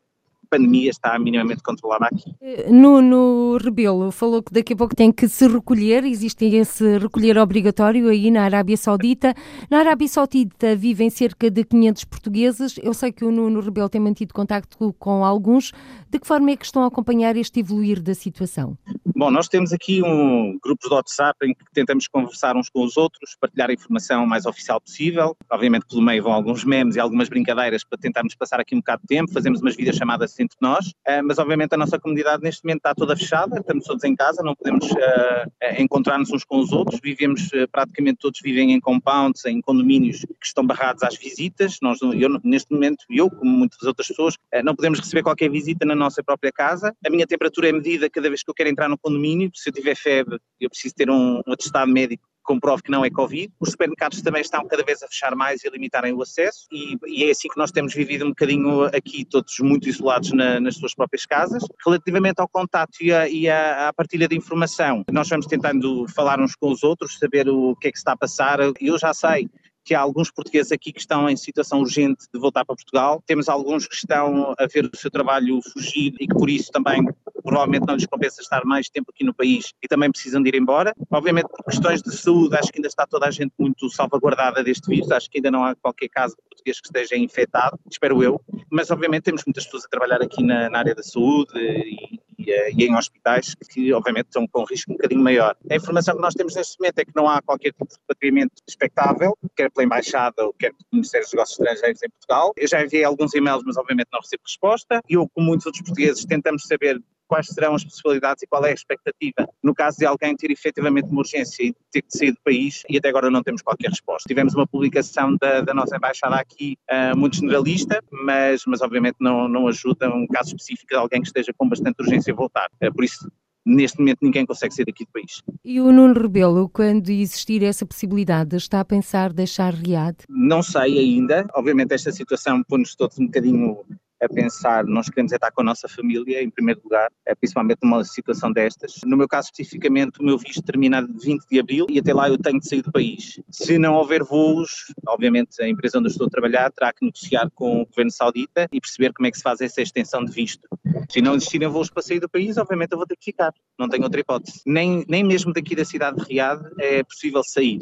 pandemia 0.50 0.90
está 0.90 1.18
minimamente 1.18 1.62
controlada 1.62 2.06
aqui. 2.06 2.34
No, 2.68 3.00
no 3.00 3.56
Rebelo, 3.56 4.10
falou 4.10 4.42
que 4.42 4.52
daqui 4.52 4.72
a 4.72 4.76
pouco 4.76 4.94
tem 4.94 5.12
que 5.12 5.28
se 5.28 5.46
recolher, 5.46 6.04
existe 6.04 6.44
esse 6.46 6.98
recolher 6.98 7.38
obrigatório 7.38 8.08
aí 8.08 8.30
na 8.30 8.42
Arábia 8.42 8.76
Saudita. 8.76 9.34
Na 9.70 9.78
Arábia 9.78 10.08
Saudita 10.08 10.74
vivem 10.74 11.08
cerca 11.08 11.50
de 11.50 11.64
500 11.64 12.04
portugueses. 12.04 12.74
Eu 12.82 12.92
sei 12.92 13.12
que 13.12 13.24
o 13.24 13.30
Nuno 13.30 13.60
Rebelo 13.60 13.88
tem 13.88 14.00
mantido 14.00 14.34
contacto 14.34 14.92
com 14.98 15.24
alguns. 15.24 15.72
De 16.10 16.18
que 16.18 16.26
forma 16.26 16.50
é 16.50 16.56
que 16.56 16.64
estão 16.64 16.82
a 16.82 16.88
acompanhar 16.88 17.36
este 17.36 17.60
evoluir 17.60 18.02
da 18.02 18.14
situação? 18.14 18.76
Bom, 19.14 19.30
nós 19.30 19.48
temos 19.48 19.72
aqui 19.72 20.02
um 20.02 20.58
grupo 20.62 20.88
de 20.88 20.94
WhatsApp 20.94 21.38
em 21.44 21.54
que 21.54 21.64
tentamos 21.72 22.08
conversar 22.08 22.56
uns 22.56 22.68
com 22.68 22.84
os 22.84 22.96
outros, 22.96 23.36
partilhar 23.40 23.70
a 23.70 23.72
informação 23.72 24.26
mais 24.26 24.46
oficial 24.46 24.80
possível. 24.80 25.36
Obviamente, 25.50 25.86
pelo 25.86 26.02
meio 26.02 26.22
vão 26.22 26.32
alguns 26.32 26.64
memes 26.64 26.96
e 26.96 27.00
algumas 27.00 27.28
brincadeiras 27.28 27.84
para 27.84 27.98
tentarmos 27.98 28.34
passar 28.34 28.60
aqui 28.60 28.74
um 28.74 28.78
bocado 28.78 29.02
de 29.02 29.08
tempo, 29.08 29.32
fazemos 29.32 29.60
umas 29.60 29.76
videochamadas 29.76 30.32
entre 30.42 30.56
nós, 30.60 30.86
uh, 30.88 31.22
mas 31.24 31.38
obviamente 31.38 31.74
a 31.74 31.76
nossa 31.76 31.98
comunidade 31.98 32.42
neste 32.42 32.64
momento 32.64 32.78
está 32.78 32.94
toda 32.94 33.16
fechada, 33.16 33.58
estamos 33.58 33.84
todos 33.84 34.04
em 34.04 34.14
casa, 34.16 34.42
não 34.42 34.54
podemos 34.54 34.90
uh, 34.90 35.50
encontrar-nos 35.78 36.30
uns 36.30 36.44
com 36.44 36.58
os 36.58 36.72
outros, 36.72 37.00
vivemos, 37.02 37.48
praticamente 37.70 38.18
todos 38.20 38.40
vivem 38.42 38.72
em 38.72 38.80
compounds, 38.80 39.44
em 39.44 39.60
condomínios 39.60 40.20
que 40.20 40.46
estão 40.46 40.66
barrados 40.66 41.02
às 41.02 41.16
visitas. 41.16 41.78
Nós, 41.82 42.00
eu, 42.02 42.40
neste 42.42 42.72
momento, 42.72 43.04
eu, 43.08 43.30
como 43.30 43.50
muitas 43.50 43.82
outras 43.82 44.08
pessoas, 44.08 44.34
não 44.64 44.74
podemos 44.74 44.98
receber 44.98 45.22
qualquer 45.22 45.50
visita 45.50 45.84
na 45.84 45.94
nossa 45.94 46.22
própria 46.22 46.52
casa. 46.52 46.94
A 47.04 47.10
minha 47.10 47.26
temperatura 47.26 47.68
é 47.68 47.72
medida 47.72 48.08
cada 48.10 48.28
vez 48.28 48.42
que 48.42 48.50
eu 48.50 48.54
quero 48.54 48.68
entrar 48.68 48.88
no 48.88 48.98
condomínio, 48.98 49.50
se 49.54 49.68
eu 49.68 49.72
tiver 49.72 49.96
febre, 49.96 50.38
eu 50.60 50.70
preciso 50.70 50.94
ter 50.94 51.10
um, 51.10 51.40
um 51.46 51.52
atestado 51.52 51.90
médico 51.90 52.29
comprove 52.42 52.82
que 52.82 52.90
não 52.90 53.04
é 53.04 53.10
Covid. 53.10 53.52
Os 53.60 53.70
supermercados 53.70 54.22
também 54.22 54.42
estão 54.42 54.66
cada 54.66 54.82
vez 54.82 55.02
a 55.02 55.08
fechar 55.08 55.34
mais 55.34 55.62
e 55.62 55.68
a 55.68 55.70
limitarem 55.70 56.12
o 56.12 56.22
acesso, 56.22 56.66
e, 56.72 56.96
e 57.06 57.24
é 57.24 57.30
assim 57.30 57.48
que 57.48 57.58
nós 57.58 57.70
temos 57.70 57.94
vivido 57.94 58.24
um 58.24 58.30
bocadinho 58.30 58.84
aqui, 58.84 59.24
todos 59.24 59.58
muito 59.60 59.88
isolados 59.88 60.32
na, 60.32 60.60
nas 60.60 60.76
suas 60.76 60.94
próprias 60.94 61.26
casas. 61.26 61.62
Relativamente 61.84 62.40
ao 62.40 62.48
contato 62.48 62.98
e, 63.00 63.48
à 63.48 63.92
partilha 63.96 64.28
de 64.28 64.36
informação, 64.36 65.04
nós 65.10 65.28
vamos 65.28 65.46
tentando 65.46 66.06
falar 66.08 66.40
uns 66.40 66.54
com 66.54 66.70
os 66.70 66.82
outros, 66.82 67.18
saber 67.18 67.48
o 67.48 67.76
que 67.76 67.88
é 67.88 67.92
que 67.92 67.98
está 67.98 68.12
a 68.12 68.16
passar. 68.16 68.58
Eu 68.80 68.98
já 68.98 69.12
sei 69.14 69.48
que 69.90 69.94
há 69.96 70.00
alguns 70.00 70.30
portugueses 70.30 70.70
aqui 70.70 70.92
que 70.92 71.00
estão 71.00 71.28
em 71.28 71.36
situação 71.36 71.80
urgente 71.80 72.26
de 72.32 72.38
voltar 72.38 72.64
para 72.64 72.76
Portugal. 72.76 73.20
Temos 73.26 73.48
alguns 73.48 73.88
que 73.88 73.96
estão 73.96 74.54
a 74.56 74.66
ver 74.72 74.84
o 74.84 74.96
seu 74.96 75.10
trabalho 75.10 75.58
fugir 75.72 76.14
e 76.20 76.28
que 76.28 76.34
por 76.34 76.48
isso 76.48 76.70
também 76.70 77.04
provavelmente 77.42 77.88
não 77.88 77.96
lhes 77.96 78.06
compensa 78.06 78.40
estar 78.40 78.64
mais 78.64 78.88
tempo 78.88 79.10
aqui 79.12 79.24
no 79.24 79.34
país 79.34 79.72
e 79.82 79.88
também 79.88 80.08
precisam 80.08 80.40
de 80.40 80.48
ir 80.48 80.54
embora. 80.54 80.94
Obviamente 81.10 81.48
por 81.48 81.64
questões 81.64 82.02
de 82.02 82.16
saúde 82.16 82.54
acho 82.54 82.70
que 82.70 82.78
ainda 82.78 82.86
está 82.86 83.04
toda 83.04 83.26
a 83.26 83.32
gente 83.32 83.52
muito 83.58 83.90
salvaguardada 83.90 84.62
deste 84.62 84.86
vírus, 84.88 85.10
acho 85.10 85.28
que 85.28 85.38
ainda 85.38 85.50
não 85.50 85.64
há 85.64 85.74
qualquer 85.74 86.08
caso 86.08 86.36
de 86.36 86.42
português 86.48 86.80
que 86.80 86.86
esteja 86.86 87.16
infectado, 87.16 87.76
espero 87.90 88.22
eu, 88.22 88.40
mas 88.70 88.92
obviamente 88.92 89.24
temos 89.24 89.42
muitas 89.44 89.64
pessoas 89.64 89.86
a 89.86 89.88
trabalhar 89.88 90.22
aqui 90.22 90.40
na, 90.40 90.70
na 90.70 90.78
área 90.78 90.94
da 90.94 91.02
saúde 91.02 91.50
e, 91.58 92.20
e, 92.46 92.72
e, 92.76 92.86
em 92.86 92.96
hospitais 92.96 93.54
que 93.70 93.92
obviamente 93.92 94.26
estão 94.26 94.46
com 94.46 94.62
um 94.62 94.64
risco 94.64 94.92
um 94.92 94.96
bocadinho 94.96 95.22
maior. 95.22 95.56
A 95.70 95.76
informação 95.76 96.14
que 96.14 96.22
nós 96.22 96.34
temos 96.34 96.54
neste 96.54 96.78
momento 96.78 96.98
é 96.98 97.04
que 97.04 97.12
não 97.14 97.28
há 97.28 97.40
qualquer 97.42 97.72
tipo 97.72 97.86
de 97.86 97.94
repatriamento 97.94 98.54
expectável, 98.68 99.36
quer 99.56 99.70
pela 99.70 99.84
Embaixada 99.84 100.44
ou 100.44 100.52
quer 100.52 100.70
pelo 100.70 100.86
Ministério 100.92 101.26
dos 101.26 101.32
Negócios 101.32 101.58
Estrangeiros 101.58 102.02
em 102.02 102.10
Portugal. 102.10 102.52
Eu 102.56 102.68
já 102.68 102.82
enviei 102.82 103.04
alguns 103.04 103.34
e-mails, 103.34 103.62
mas 103.64 103.76
obviamente 103.76 104.08
não 104.12 104.20
recebo 104.20 104.42
resposta. 104.46 105.00
Eu, 105.08 105.28
como 105.34 105.46
muitos 105.46 105.66
outros 105.66 105.82
portugueses, 105.82 106.24
tentamos 106.24 106.64
saber 106.66 107.00
quais 107.30 107.46
serão 107.46 107.76
as 107.76 107.84
possibilidades 107.84 108.42
e 108.42 108.46
qual 108.48 108.64
é 108.66 108.70
a 108.70 108.74
expectativa 108.74 109.48
no 109.62 109.72
caso 109.72 109.98
de 109.98 110.04
alguém 110.04 110.34
ter 110.34 110.50
efetivamente 110.50 111.08
uma 111.10 111.20
urgência 111.20 111.62
e 111.62 111.72
ter 111.92 112.02
que 112.02 112.16
sair 112.16 112.32
do 112.32 112.40
país 112.44 112.82
e 112.88 112.98
até 112.98 113.08
agora 113.08 113.30
não 113.30 113.40
temos 113.40 113.62
qualquer 113.62 113.90
resposta. 113.90 114.26
Tivemos 114.26 114.52
uma 114.52 114.66
publicação 114.66 115.36
da, 115.40 115.60
da 115.60 115.72
nossa 115.72 115.96
embaixada 115.96 116.34
aqui 116.34 116.76
uh, 116.90 117.16
muito 117.16 117.36
generalista, 117.36 118.02
mas, 118.10 118.62
mas 118.66 118.80
obviamente 118.82 119.16
não, 119.20 119.48
não 119.48 119.68
ajuda 119.68 120.10
um 120.10 120.26
caso 120.26 120.48
específico 120.48 120.88
de 120.88 120.96
alguém 120.96 121.20
que 121.20 121.28
esteja 121.28 121.52
com 121.56 121.68
bastante 121.68 122.00
urgência 122.00 122.32
a 122.32 122.36
voltar. 122.36 122.68
Uh, 122.82 122.92
por 122.92 123.04
isso, 123.04 123.30
neste 123.64 123.98
momento 123.98 124.18
ninguém 124.22 124.44
consegue 124.44 124.74
sair 124.74 124.86
daqui 124.86 125.04
do 125.04 125.12
país. 125.12 125.42
E 125.64 125.80
o 125.80 125.92
Nuno 125.92 126.20
Rebelo, 126.20 126.68
quando 126.68 127.10
existir 127.10 127.62
essa 127.62 127.86
possibilidade, 127.86 128.56
está 128.56 128.80
a 128.80 128.84
pensar 128.84 129.32
deixar 129.32 129.72
Riad? 129.72 130.16
Não 130.28 130.62
sei 130.62 130.98
ainda. 130.98 131.46
Obviamente 131.54 131.94
esta 131.94 132.10
situação 132.10 132.62
põe-nos 132.66 132.96
todos 132.96 133.18
um 133.18 133.26
bocadinho 133.26 133.78
a 134.20 134.28
pensar, 134.28 134.84
nós 134.84 135.08
queremos 135.08 135.32
estar 135.32 135.50
com 135.50 135.62
a 135.62 135.64
nossa 135.64 135.88
família 135.88 136.42
em 136.42 136.50
primeiro 136.50 136.80
lugar, 136.84 137.10
é 137.26 137.34
principalmente 137.34 137.78
numa 137.82 138.04
situação 138.04 138.52
destas. 138.52 139.00
No 139.04 139.16
meu 139.16 139.26
caso 139.26 139.46
especificamente, 139.46 140.20
o 140.20 140.24
meu 140.24 140.36
visto 140.36 140.62
termina 140.62 141.02
de 141.06 141.24
20 141.24 141.46
de 141.50 141.60
abril 141.60 141.86
e 141.88 141.98
até 141.98 142.12
lá 142.12 142.28
eu 142.28 142.38
tenho 142.38 142.60
de 142.60 142.68
sair 142.68 142.82
do 142.82 142.92
país. 142.92 143.40
Se 143.50 143.78
não 143.78 143.94
houver 143.94 144.22
voos, 144.22 144.92
obviamente 145.08 145.62
a 145.62 145.68
empresa 145.68 145.98
onde 145.98 146.08
eu 146.08 146.12
estou 146.12 146.26
a 146.26 146.30
trabalhar 146.30 146.70
terá 146.70 146.92
que 146.92 147.04
negociar 147.04 147.50
com 147.54 147.82
o 147.82 147.86
governo 147.86 148.10
saudita 148.10 148.68
e 148.72 148.80
perceber 148.80 149.12
como 149.12 149.26
é 149.26 149.30
que 149.30 149.36
se 149.36 149.42
faz 149.42 149.60
essa 149.60 149.80
extensão 149.80 150.24
de 150.24 150.32
visto. 150.32 150.68
Se 151.08 151.20
não 151.20 151.34
existirem 151.34 151.68
voos 151.68 151.90
para 151.90 152.02
sair 152.02 152.20
do 152.20 152.28
país, 152.28 152.56
obviamente 152.56 152.92
eu 152.92 152.98
vou 152.98 153.06
ter 153.06 153.16
que 153.16 153.24
ficar, 153.24 153.52
não 153.78 153.88
tenho 153.88 154.04
outra 154.04 154.20
hipótese. 154.20 154.60
Nem, 154.66 155.04
nem 155.08 155.24
mesmo 155.24 155.52
daqui 155.52 155.74
da 155.74 155.84
cidade 155.84 156.18
de 156.18 156.24
Riad 156.24 156.60
é 156.78 157.02
possível 157.02 157.42
sair 157.44 157.80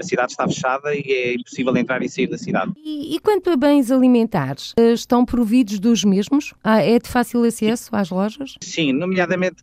a 0.00 0.04
cidade 0.04 0.32
está 0.32 0.46
fechada 0.46 0.94
e 0.94 1.04
é 1.06 1.34
impossível 1.34 1.76
entrar 1.76 2.02
e 2.02 2.08
sair 2.08 2.26
da 2.26 2.38
cidade. 2.38 2.72
E, 2.76 3.14
e 3.14 3.20
quanto 3.20 3.50
a 3.50 3.56
bens 3.56 3.90
alimentares, 3.90 4.72
eh, 4.76 4.92
estão 4.92 5.24
providos 5.24 5.78
dos 5.78 6.04
mesmos? 6.04 6.54
Ah, 6.62 6.82
é 6.82 6.98
de 6.98 7.08
fácil 7.08 7.44
acesso 7.44 7.94
às 7.94 8.10
lojas? 8.10 8.54
Sim, 8.60 8.92
nomeadamente 8.92 9.62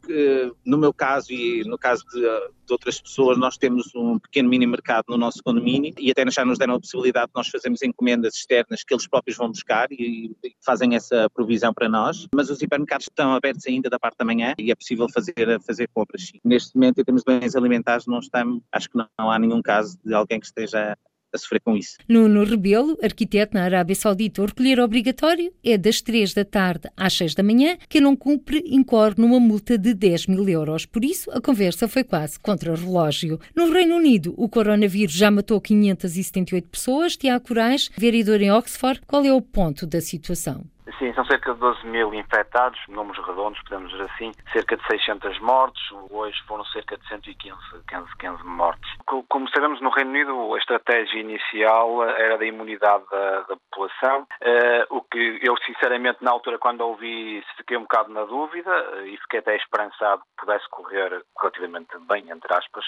no 0.66 0.78
meu 0.78 0.94
caso 0.94 1.32
e 1.32 1.64
no 1.66 1.78
caso 1.78 2.04
de, 2.12 2.20
de 2.20 2.74
outras 2.74 3.00
pessoas, 3.00 3.38
nós 3.38 3.58
temos 3.58 3.94
um 3.96 4.20
pequeno 4.20 4.50
mini 4.50 4.68
mercado 4.68 5.06
no 5.08 5.18
nosso 5.18 5.42
condomínio 5.42 5.94
e 5.98 6.12
até 6.12 6.30
já 6.30 6.44
nos 6.44 6.58
deram 6.58 6.76
a 6.76 6.80
possibilidade 6.80 7.28
de 7.28 7.32
nós 7.36 7.48
fazermos 7.48 7.82
encomendas 7.82 8.36
externas 8.36 8.84
que 8.84 8.94
eles 8.94 9.08
próprios 9.08 9.38
vão 9.38 9.50
buscar 9.50 9.88
e, 9.92 10.36
e 10.44 10.54
fazem 10.66 10.96
essa 10.96 11.30
provisão 11.30 11.74
para 11.74 11.88
nós, 11.88 12.28
mas 12.36 12.50
os 12.50 12.62
hipermercados 12.62 13.08
estão 13.10 13.34
abertos 13.34 13.66
ainda 13.66 13.90
da 13.90 13.98
parte 13.98 14.18
da 14.18 14.26
manhã 14.26 14.54
e 14.58 14.72
é 14.72 14.76
possível 14.76 15.08
fazer, 15.10 15.34
fazer 15.66 15.88
compras. 15.94 16.32
Neste 16.44 16.76
momento, 16.76 17.00
em 17.00 17.04
termos 17.06 17.24
de 17.24 17.40
bens 17.40 17.56
alimentares, 17.56 18.06
não 18.06 18.20
estamos, 18.20 18.62
acho 18.72 18.90
que 18.90 18.98
não, 18.98 19.08
não 19.18 19.32
há 19.32 19.40
nenhum 19.40 19.62
caso 19.62 19.98
de 20.04 20.14
alguém 20.14 20.27
que 20.28 20.46
esteja 20.46 20.98
a 21.34 21.38
sofrer 21.38 21.62
com 21.62 21.76
isso. 21.76 21.98
Nuno 22.08 22.44
Rebelo, 22.44 22.98
arquiteto 23.02 23.54
na 23.54 23.64
Arábia 23.64 23.96
Saudita, 23.96 24.42
o 24.42 24.46
recolher 24.46 24.80
obrigatório 24.80 25.54
é 25.64 25.78
das 25.78 26.02
3 26.02 26.34
da 26.34 26.46
tarde 26.46 26.90
às 26.96 27.14
6 27.14 27.36
da 27.36 27.44
manhã. 27.44 27.78
Quem 27.90 28.02
não 28.02 28.16
cumpre 28.16 28.64
incorre 28.66 29.16
numa 29.18 29.40
multa 29.40 29.78
de 29.78 29.94
10 29.94 30.28
mil 30.28 30.48
euros. 30.48 30.86
Por 30.86 31.04
isso, 31.04 31.30
a 31.32 31.42
conversa 31.42 31.88
foi 31.88 32.04
quase 32.04 32.40
contra 32.40 32.72
o 32.72 32.76
relógio. 32.76 33.40
No 33.56 33.72
Reino 33.72 33.96
Unido, 33.96 34.34
o 34.38 34.50
coronavírus 34.50 35.14
já 35.14 35.30
matou 35.30 35.60
578 35.60 36.70
pessoas. 36.70 37.18
Tiago 37.18 37.48
Corais, 37.48 37.90
vereador 37.98 38.42
em 38.42 38.52
Oxford, 38.52 39.02
qual 39.06 39.24
é 39.26 39.34
o 39.34 39.42
ponto 39.42 39.86
da 39.86 40.02
situação? 40.02 40.66
Sim, 41.00 41.14
são 41.14 41.24
cerca 41.26 41.54
de 41.54 41.60
12 41.60 41.86
mil 41.86 42.12
infectados, 42.12 42.80
números 42.88 43.24
redondos, 43.24 43.62
podemos 43.62 43.92
dizer 43.92 44.10
assim, 44.12 44.32
cerca 44.52 44.76
de 44.76 44.84
600 44.88 45.40
mortes, 45.40 45.82
hoje 46.10 46.42
foram 46.48 46.66
cerca 46.66 46.98
de 46.98 47.08
115 47.08 47.56
15, 47.88 48.18
15 48.18 48.44
mortes. 48.44 48.92
Como 49.06 49.48
sabemos, 49.50 49.80
no 49.80 49.92
Reino 49.92 50.10
Unido 50.10 50.56
a 50.56 50.58
estratégia 50.58 51.20
inicial 51.20 52.04
era 52.04 52.40
da 52.40 52.46
imunidade 52.46 53.04
da, 53.12 53.42
da 53.42 53.58
população, 53.70 54.22
uh, 54.22 54.96
o 54.96 55.02
que 55.04 55.40
eu 55.44 55.56
sinceramente 55.66 56.24
na 56.24 56.32
altura 56.32 56.58
quando 56.58 56.82
ouvi 56.82 57.44
fiquei 57.58 57.78
um 57.78 57.82
bocado 57.82 58.12
na 58.12 58.24
dúvida 58.26 58.72
uh, 58.72 59.06
e 59.06 59.18
fiquei 59.18 59.40
até 59.40 59.56
esperançado 59.56 60.22
que 60.22 60.46
pudesse 60.46 60.68
correr 60.70 61.24
relativamente 61.40 61.96
bem, 62.08 62.30
entre 62.32 62.52
aspas, 62.56 62.86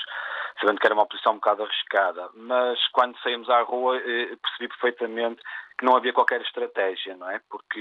sabendo 0.60 0.80
que 0.80 0.88
era 0.88 0.96
uma 0.96 1.06
posição 1.06 1.34
um 1.34 1.36
bocado 1.36 1.64
arriscada, 1.64 2.28
mas 2.34 2.80
quando 2.88 3.20
saímos 3.20 3.50
à 3.52 3.62
rua 3.62 3.98
uh, 3.98 4.38
percebi 4.38 4.68
perfeitamente 4.68 5.42
que 5.80 5.86
não 5.86 5.96
havia 5.96 6.12
qualquer 6.12 6.42
estratégia, 6.42 7.16
não 7.16 7.30
é? 7.32 7.40
Porque 7.50 7.80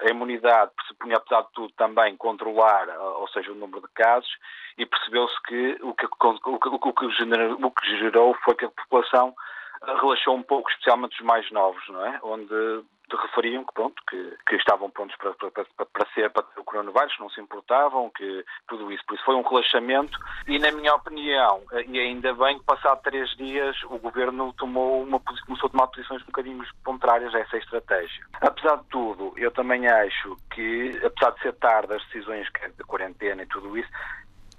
eh, 0.00 0.06
a 0.06 0.10
imunidade 0.10 0.72
pressupunha, 0.74 1.18
apesar 1.18 1.42
de 1.42 1.52
tudo, 1.52 1.70
também 1.74 2.16
controlar, 2.16 2.88
ou 3.18 3.28
seja, 3.28 3.52
o 3.52 3.54
número 3.54 3.82
de 3.82 3.88
casos, 3.92 4.30
e 4.78 4.86
percebeu-se 4.86 5.34
que 5.42 5.78
o 5.82 5.92
que, 5.94 6.06
o, 6.06 6.86
o, 6.86 6.92
que 6.94 7.10
gerou, 7.10 7.58
o 7.62 7.70
que 7.70 7.98
gerou 7.98 8.34
foi 8.42 8.54
que 8.54 8.64
a 8.64 8.70
população 8.70 9.34
relaxou 9.82 10.36
um 10.36 10.42
pouco, 10.42 10.70
especialmente 10.70 11.18
os 11.20 11.26
mais 11.26 11.50
novos, 11.50 11.86
não 11.88 12.04
é? 12.04 12.18
Onde 12.22 12.84
referiam 13.16 13.64
que, 13.64 13.72
pronto, 13.72 14.00
que, 14.08 14.36
que 14.46 14.56
estavam 14.56 14.90
prontos 14.90 15.16
para, 15.16 15.32
para, 15.34 15.86
para, 15.86 16.06
ser 16.14 16.30
para 16.30 16.44
o 16.58 16.64
coronavírus, 16.64 17.18
não 17.18 17.28
se 17.30 17.40
importavam, 17.40 18.10
que 18.10 18.44
tudo 18.68 18.92
isso. 18.92 19.04
Por 19.06 19.14
isso 19.14 19.24
foi 19.24 19.34
um 19.34 19.42
relaxamento 19.42 20.18
e, 20.46 20.58
na 20.58 20.70
minha 20.70 20.94
opinião, 20.94 21.62
e 21.86 21.98
ainda 21.98 22.32
bem 22.34 22.58
que 22.58 22.64
passado 22.64 23.02
três 23.02 23.28
dias 23.36 23.76
o 23.84 23.98
governo 23.98 24.52
tomou 24.54 25.02
uma, 25.02 25.20
começou 25.20 25.66
a 25.66 25.70
tomar 25.70 25.86
posições 25.88 26.22
um 26.22 26.26
bocadinho 26.26 26.64
contrárias 26.84 27.34
a 27.34 27.40
essa 27.40 27.56
estratégia. 27.56 28.24
Apesar 28.40 28.76
de 28.76 28.84
tudo, 28.84 29.32
eu 29.36 29.50
também 29.50 29.88
acho 29.88 30.36
que, 30.54 31.00
apesar 31.04 31.32
de 31.32 31.40
ser 31.42 31.54
tarde 31.54 31.94
as 31.94 32.04
decisões 32.06 32.46
de 32.76 32.84
quarentena 32.84 33.42
e 33.42 33.46
tudo 33.46 33.76
isso, 33.76 33.90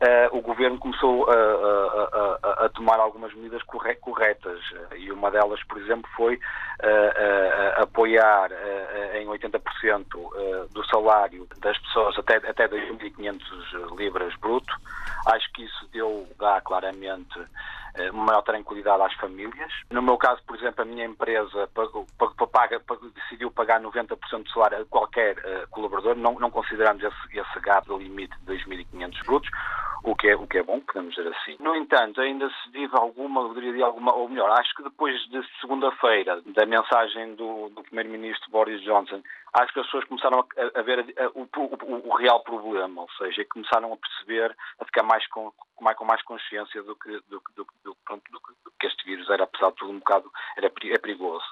Uh, 0.01 0.35
o 0.35 0.41
governo 0.41 0.79
começou 0.79 1.29
a, 1.29 1.35
a, 1.35 2.39
a, 2.41 2.65
a, 2.65 2.69
tomar 2.69 2.99
algumas 2.99 3.31
medidas 3.35 3.61
corretas 3.63 4.59
e 4.97 5.11
uma 5.11 5.29
delas, 5.29 5.63
por 5.65 5.77
exemplo, 5.79 6.09
foi 6.15 6.35
uh, 6.37 7.81
apoiar 7.83 8.49
em 9.13 9.27
80% 9.27 10.07
do 10.71 10.83
salário 10.87 11.47
das 11.59 11.77
pessoas 11.77 12.17
até, 12.17 12.37
até 12.37 12.67
2.500 12.67 13.95
libras 13.95 14.35
bruto. 14.37 14.73
Acho 15.27 15.51
que 15.53 15.65
isso 15.65 15.87
deu, 15.93 16.27
dá 16.39 16.59
claramente 16.61 17.39
uma 18.12 18.25
maior 18.25 18.41
tranquilidade 18.41 19.04
às 19.04 19.13
famílias. 19.15 19.71
No 19.89 20.01
meu 20.01 20.17
caso, 20.17 20.41
por 20.45 20.56
exemplo, 20.56 20.82
a 20.82 20.86
minha 20.86 21.06
empresa 21.06 21.69
pagou, 21.73 22.06
paga, 22.51 22.80
pagou, 22.80 23.10
decidiu 23.10 23.51
pagar 23.51 23.82
90% 23.82 24.43
do 24.43 24.49
salário 24.51 24.82
a 24.82 24.86
qualquer 24.86 25.38
uh, 25.38 25.67
colaborador, 25.69 26.15
não, 26.15 26.39
não 26.39 26.49
consideramos 26.49 27.04
esse, 27.04 27.39
esse 27.39 27.60
gap 27.62 27.88
do 27.88 27.97
limite 27.97 28.36
de 28.41 28.54
2.500 28.54 29.25
brutos, 29.25 29.49
o 30.04 30.15
que, 30.15 30.30
é, 30.30 30.36
o 30.36 30.47
que 30.47 30.58
é 30.58 30.63
bom, 30.63 30.80
podemos 30.80 31.13
dizer 31.13 31.30
assim. 31.30 31.58
No 31.60 31.75
entanto, 31.75 32.21
ainda 32.21 32.49
se 32.49 32.71
vive 32.71 32.93
alguma, 32.95 33.54
diria 33.54 33.86
alguma, 33.86 34.13
ou 34.15 34.27
melhor, 34.27 34.49
acho 34.60 34.73
que 34.75 34.84
depois 34.84 35.15
de 35.30 35.41
segunda-feira, 35.60 36.41
da 36.45 36.65
mensagem 36.65 37.36
do, 37.36 37.69
do 37.69 37.84
Primeiro-Ministro 37.84 38.49
Boris 38.49 38.82
Johnson, 38.82 39.21
acho 39.53 39.73
que 39.73 39.79
as 39.79 39.85
pessoas 39.85 40.05
começaram 40.05 40.39
a, 40.39 40.79
a 40.79 40.81
ver 40.81 40.99
a, 40.99 41.23
a, 41.23 41.27
o, 41.29 41.47
o, 41.55 42.09
o, 42.09 42.15
real 42.15 42.41
problema, 42.43 43.01
ou 43.01 43.09
seja, 43.17 43.45
começaram 43.45 43.91
a 43.93 43.97
perceber, 43.97 44.55
a 44.79 44.85
ficar 44.85 45.03
mais 45.03 45.25
com, 45.27 45.51
com 45.51 46.05
mais 46.05 46.21
consciência 46.23 46.81
do 46.83 46.95
que, 46.95 47.11
do, 47.27 47.41
do, 47.55 47.67
do, 47.83 47.95
pronto, 48.05 48.23
do, 48.31 48.41
que 48.79 48.87
este 48.87 49.03
vírus 49.05 49.29
era, 49.29 49.43
apesar 49.43 49.69
de 49.71 49.75
tudo, 49.77 49.91
um 49.91 49.99
bocado 49.99 50.31
era, 50.57 50.67
é 50.67 50.97
perigoso. 50.97 51.45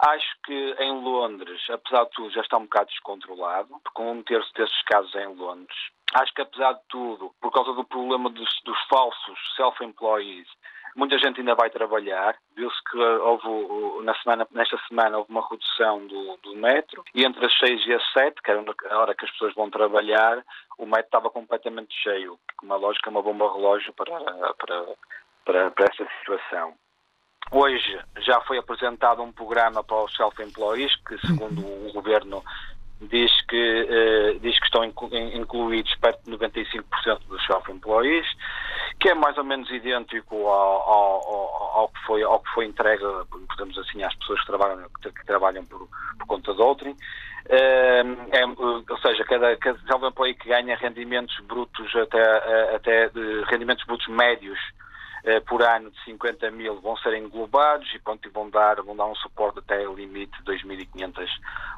Acho 0.00 0.36
que 0.44 0.74
em 0.78 0.92
Londres, 1.02 1.60
apesar 1.68 2.04
de 2.04 2.10
tudo, 2.12 2.30
já 2.30 2.40
está 2.40 2.56
um 2.56 2.64
bocado 2.64 2.88
descontrolado, 2.88 3.68
com 3.92 4.12
um 4.12 4.22
terço 4.22 4.50
desses 4.54 4.82
casos 4.84 5.14
em 5.14 5.26
Londres. 5.26 5.76
Acho 6.14 6.32
que, 6.32 6.40
apesar 6.40 6.72
de 6.72 6.80
tudo, 6.88 7.34
por 7.40 7.52
causa 7.52 7.74
do 7.74 7.84
problema 7.84 8.30
dos, 8.30 8.60
dos 8.64 8.78
falsos 8.88 9.38
self-employees, 9.56 10.48
muita 10.94 11.18
gente 11.18 11.40
ainda 11.40 11.54
vai 11.54 11.70
trabalhar. 11.70 12.36
Viu-se 12.56 12.76
que 12.90 12.98
houve, 12.98 14.04
na 14.04 14.14
semana, 14.16 14.46
nesta 14.50 14.78
semana, 14.88 15.18
houve 15.18 15.30
uma 15.30 15.46
redução 15.48 16.06
do, 16.06 16.36
do 16.42 16.56
metro 16.56 17.04
e 17.14 17.24
entre 17.24 17.44
as 17.44 17.56
6 17.58 17.86
e 17.86 17.94
as 17.94 18.12
7, 18.12 18.42
que 18.42 18.50
era 18.50 18.64
a 18.90 18.98
hora 18.98 19.14
que 19.14 19.24
as 19.24 19.30
pessoas 19.32 19.54
vão 19.54 19.70
trabalhar, 19.70 20.44
o 20.78 20.86
metro 20.86 21.04
estava 21.04 21.30
completamente 21.30 21.94
cheio. 22.02 22.38
Uma 22.62 22.76
lógica, 22.76 23.10
uma 23.10 23.22
bomba 23.22 23.52
relógio 23.52 23.92
para, 23.92 24.18
para, 24.54 24.86
para, 25.44 25.70
para 25.70 25.86
essa 25.92 26.06
situação. 26.18 26.74
Hoje 27.52 27.98
já 28.18 28.40
foi 28.42 28.58
apresentado 28.58 29.22
um 29.22 29.32
programa 29.32 29.82
para 29.82 30.04
os 30.04 30.14
self-employees, 30.14 30.94
que 31.04 31.18
segundo 31.26 31.60
o 31.60 31.92
governo 31.92 32.44
diz 33.00 33.30
que, 33.46 33.82
uh, 33.82 34.40
diz 34.40 34.58
que 34.58 34.66
estão 34.66 34.84
incluídos 34.84 35.94
perto 35.96 36.22
de 36.24 36.36
95% 36.36 37.20
dos 37.28 37.44
self-employees, 37.46 38.26
que 38.98 39.08
é 39.08 39.14
mais 39.14 39.36
ou 39.38 39.44
menos 39.44 39.70
idêntico 39.70 40.36
ao, 40.46 40.82
ao, 40.82 41.78
ao, 41.78 41.88
que, 41.88 42.00
foi, 42.06 42.22
ao 42.22 42.40
que 42.40 42.50
foi 42.50 42.66
entregue, 42.66 43.02
podemos 43.48 43.78
assim, 43.78 44.02
às 44.02 44.14
pessoas 44.16 44.40
que 44.40 44.46
trabalham, 44.46 44.86
que 45.02 45.26
trabalham 45.26 45.64
por, 45.64 45.88
por 46.18 46.26
conta 46.26 46.54
de 46.54 46.60
outrem. 46.60 46.92
Uh, 46.92 48.16
é, 48.30 48.46
ou 48.46 48.98
seja, 48.98 49.24
cada, 49.24 49.56
cada 49.56 49.78
self-employee 49.86 50.34
que 50.34 50.48
ganha 50.48 50.76
rendimentos 50.76 51.36
brutos 51.46 51.94
até, 51.96 52.74
até 52.74 53.10
rendimentos 53.48 53.84
brutos 53.86 54.06
médios 54.08 54.58
por 55.46 55.62
ano 55.62 55.90
de 55.90 56.04
50 56.04 56.50
mil 56.50 56.80
vão 56.80 56.96
ser 56.98 57.14
englobados 57.14 57.88
e 57.94 57.98
pronto, 57.98 58.30
vão, 58.32 58.48
dar, 58.48 58.82
vão 58.82 58.96
dar 58.96 59.06
um 59.06 59.14
suporte 59.16 59.58
até 59.58 59.86
o 59.86 59.94
limite 59.94 60.32
de 60.42 60.52
2.500 60.52 61.28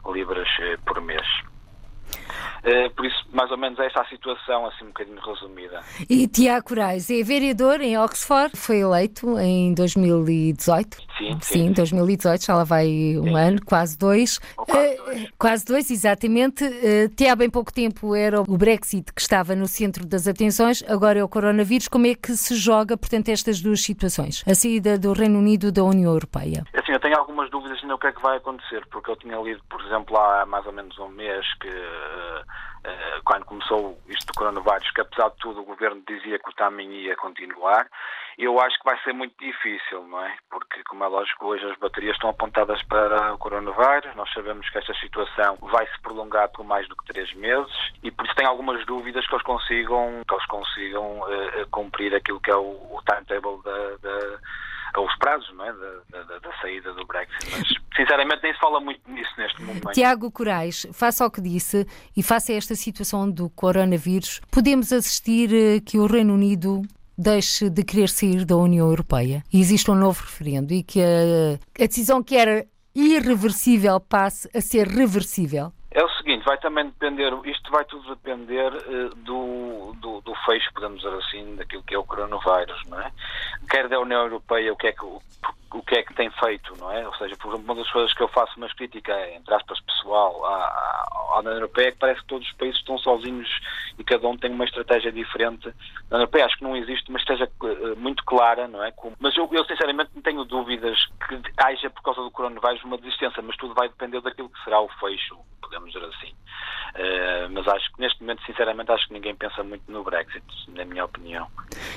libras 0.07 0.49
eh, 0.61 0.77
por 0.85 1.01
mês. 1.01 1.27
Uh, 2.63 2.91
por 2.95 3.05
isso, 3.07 3.25
mais 3.33 3.51
ou 3.51 3.59
menos, 3.59 3.79
é 3.79 3.87
a 3.87 4.05
situação, 4.05 4.67
assim, 4.67 4.85
um 4.85 4.89
bocadinho 4.89 5.21
resumida. 5.21 5.81
E 6.09 6.27
Tiago 6.29 6.69
Corais 6.69 7.11
é 7.11 7.23
vereador 7.23 7.81
em 7.81 7.99
Oxford, 7.99 8.57
foi 8.57 8.79
eleito 8.79 9.39
em 9.39 9.75
2018. 9.75 10.97
Sim, 11.19 11.39
sim. 11.41 11.63
Sim, 11.63 11.73
2018, 11.73 12.45
já 12.45 12.55
lá 12.55 12.65
vai 12.65 12.87
um 13.19 13.25
sim. 13.25 13.35
ano, 13.37 13.65
quase 13.65 13.99
dois. 13.99 14.39
Quase 14.39 14.97
dois. 14.97 15.23
Uh, 15.23 15.29
quase 15.39 15.65
dois, 15.65 15.91
exatamente. 15.91 16.65
Uh, 16.65 17.07
até 17.13 17.31
há 17.31 17.37
bem 17.37 17.51
pouco 17.51 17.73
tempo 17.73 18.15
era 18.15 18.41
o 18.41 18.57
Brexit 18.57 19.13
que 19.13 19.21
estava 19.21 19.55
no 19.55 19.67
centro 19.67 20.07
das 20.07 20.29
atenções, 20.29 20.83
agora 20.89 21.19
é 21.19 21.25
o 21.25 21.29
coronavírus. 21.29 21.89
Como 21.89 22.07
é 22.07 22.15
que 22.15 22.33
se 22.37 22.55
joga, 22.57 22.97
portanto, 22.97 23.29
estas 23.29 23.61
duas 23.61 23.81
situações? 23.81 24.43
A 24.47 24.55
saída 24.55 24.99
do 24.99 25.13
Reino 25.13 25.39
Unido 25.39 25.73
da 25.73 25.83
União 25.83 26.13
Europeia. 26.13 26.65
Assim, 26.75 26.93
tenho 27.13 27.21
algumas 27.21 27.51
dúvidas 27.51 27.79
ainda 27.83 27.95
o 27.95 27.99
que 27.99 28.07
é 28.07 28.13
que 28.13 28.23
vai 28.23 28.39
acontecer, 28.39 28.87
porque 28.87 29.11
eu 29.11 29.17
tinha 29.17 29.37
lido, 29.37 29.63
por 29.69 29.83
exemplo, 29.83 30.17
há 30.17 30.47
mais 30.47 30.65
ou 30.65 30.73
menos 30.73 30.99
um 30.99 31.09
mês 31.09 31.47
que 31.61 31.69
uh, 31.69 33.23
quando 33.23 33.45
começou 33.45 34.01
isto 34.09 34.29
do 34.29 34.33
coronavírus, 34.33 34.91
que 34.93 35.03
apesar 35.03 35.29
de 35.29 35.37
tudo 35.37 35.61
o 35.61 35.65
governo 35.65 36.03
dizia 36.09 36.39
que 36.39 36.49
o 36.49 36.55
timing 36.55 36.91
ia 36.91 37.15
continuar, 37.17 37.87
eu 38.39 38.59
acho 38.59 38.79
que 38.79 38.85
vai 38.87 38.99
ser 39.03 39.13
muito 39.13 39.35
difícil, 39.39 40.05
não 40.05 40.25
é? 40.25 40.35
Porque, 40.49 40.83
como 40.85 41.05
é 41.05 41.07
lógico, 41.07 41.49
hoje 41.49 41.71
as 41.71 41.79
baterias 41.79 42.15
estão 42.15 42.31
apontadas 42.31 42.83
para 42.85 43.35
o 43.35 43.39
coronavírus, 43.39 44.17
nós 44.17 44.33
sabemos 44.33 44.67
que 44.71 44.79
esta 44.79 44.95
situação 44.95 45.59
vai 45.61 45.87
se 45.87 46.01
prolongar 46.01 46.49
por 46.49 46.65
mais 46.65 46.89
do 46.89 46.97
que 46.97 47.13
três 47.13 47.31
meses 47.35 47.93
e 48.03 48.11
por 48.11 48.25
isso 48.25 48.35
tenho 48.37 48.49
algumas 48.49 48.87
dúvidas 48.87 49.27
que 49.27 49.35
eles 49.35 49.45
consigam, 49.45 50.23
que 50.27 50.35
eles 50.35 50.47
consigam 50.47 51.21
uh, 51.21 51.69
cumprir 51.71 52.15
aquilo 52.15 52.41
que 52.41 52.51
é 52.51 52.57
o, 52.57 52.71
o 52.71 53.03
timetable 53.05 53.63
da, 53.63 53.97
da 53.99 54.39
os 55.01 55.15
prazos 55.19 55.53
não 55.55 55.65
é? 55.65 55.73
da, 55.73 56.23
da, 56.23 56.39
da, 56.39 56.57
saída 56.61 56.93
do 56.95 57.07
Brexit. 57.07 57.51
Mas, 57.51 57.69
sinceramente, 57.97 58.43
nem 58.43 58.53
se 58.53 58.61
fala 58.61 58.81
muito 58.81 59.01
nisso 59.11 59.31
neste 59.39 59.63
momento. 59.63 59.93
Tiago 59.93 60.31
Corais, 60.31 60.87
face 60.93 61.23
ao 61.23 61.31
que 61.31 61.41
disse 61.41 61.87
e 62.17 62.23
face 62.23 62.53
a 62.53 62.57
esta 62.57 62.75
situação 62.75 63.31
do 63.31 63.49
coronavírus, 63.51 64.41
podemos 64.51 64.93
assistir 64.93 65.53
eh, 65.53 65.81
que 65.81 65.99
o 65.99 66.07
Reino 66.07 66.35
Unido 66.35 66.83
deixe 67.17 67.69
de 67.69 67.85
querer 67.85 68.09
sair 68.09 68.45
da 68.45 68.57
União 68.57 68.89
Europeia 68.89 69.45
e 69.53 69.61
existe 69.61 69.91
um 69.91 69.95
novo 69.95 70.23
referendo 70.23 70.73
e 70.73 70.83
que 70.83 71.01
a, 71.01 71.83
a 71.83 71.87
decisão 71.87 72.23
que 72.23 72.37
era 72.37 72.67
irreversível 72.95 74.01
passe 74.01 74.49
a 74.55 74.61
ser 74.61 74.87
reversível? 74.87 75.73
É 75.95 76.03
o 76.03 76.09
seguinte, 76.11 76.45
vai 76.45 76.57
também 76.59 76.87
depender, 76.87 77.33
isto 77.45 77.71
vai 77.71 77.85
tudo 77.85 78.15
depender 78.15 78.73
uh, 78.73 79.15
do, 79.17 79.95
do, 80.01 80.21
do, 80.23 80.35
fecho, 80.47 80.73
podemos 80.73 81.03
dizer 81.03 81.15
assim, 81.17 81.55
daquilo 81.57 81.83
que 81.83 81.95
é 81.95 81.99
o 81.99 82.05
coronavírus, 82.05 82.83
não 82.87 82.99
é? 82.99 83.13
Quer 83.69 83.89
da 83.89 84.01
União 84.01 84.23
Europeia, 84.23 84.73
o 84.73 84.77
que 84.77 84.87
é 84.87 84.93
que, 84.93 85.05
o, 85.75 85.83
que, 85.83 85.97
é 85.97 86.03
que 86.03 86.15
tem 86.15 86.31
feito, 86.31 86.75
não 86.79 86.91
é? 86.91 87.07
Ou 87.07 87.15
seja, 87.15 87.37
por 87.37 87.49
exemplo, 87.49 87.73
uma 87.73 87.75
das 87.75 87.91
coisas 87.91 88.13
que 88.13 88.23
eu 88.23 88.29
faço 88.29 88.57
uma 88.57 88.69
crítica, 88.69 89.13
entre 89.31 89.55
aspas, 89.55 89.81
pessoal, 89.81 90.45
à, 90.45 91.07
à, 91.35 91.39
União 91.39 91.55
Europeia 91.55 91.89
é 91.89 91.93
que 91.93 91.99
parece 91.99 92.21
que 92.21 92.27
todos 92.27 92.47
os 92.47 92.55
países 92.55 92.79
estão 92.79 92.99
sozinhos 92.99 93.49
e 93.99 94.05
cada 94.05 94.29
um 94.29 94.37
tem 94.37 94.51
uma 94.51 94.65
estratégia 94.65 95.11
diferente. 95.11 95.67
Na 96.11 96.17
União 96.17 96.21
Europeia 96.21 96.47
acho 96.47 96.57
que 96.59 96.65
não 96.65 96.77
existe 96.77 97.09
uma 97.09 97.19
estratégia 97.19 97.51
uh, 97.63 97.97
muito 97.97 98.25
clara, 98.25 98.69
não 98.69 98.83
é? 98.85 98.93
Mas 99.19 99.37
eu, 99.37 99.49
eu, 99.53 99.65
sinceramente 99.65 100.11
não 100.15 100.23
tenho 100.23 100.45
dúvidas 100.45 100.99
que 101.29 101.41
haja, 101.57 101.91
por 101.91 102.03
causa 102.03 102.23
do 102.23 102.31
coronavírus, 102.31 102.85
uma 102.85 102.99
desistência, 102.99 103.43
mas 103.43 103.57
tudo 103.57 103.75
vai 103.75 103.89
depender 103.89 104.21
daquilo 104.21 104.51
que 104.51 104.63
será 104.65 104.81
o 104.81 104.89
fecho, 105.01 105.39
podemos 105.61 105.93
dizer 105.93 106.05
assim. 106.07 106.33
Uh, 106.95 107.49
mas 107.51 107.67
acho 107.67 107.93
que 107.95 108.01
neste 108.01 108.21
momento, 108.21 108.45
sinceramente, 108.45 108.93
acho 108.93 109.07
que 109.09 109.15
ninguém 109.15 109.35
pensa 109.35 109.63
muito 109.63 109.91
no 109.91 110.05
Brexit, 110.05 110.45
na 110.69 110.85
minha 110.85 111.05
opinião. 111.05 111.49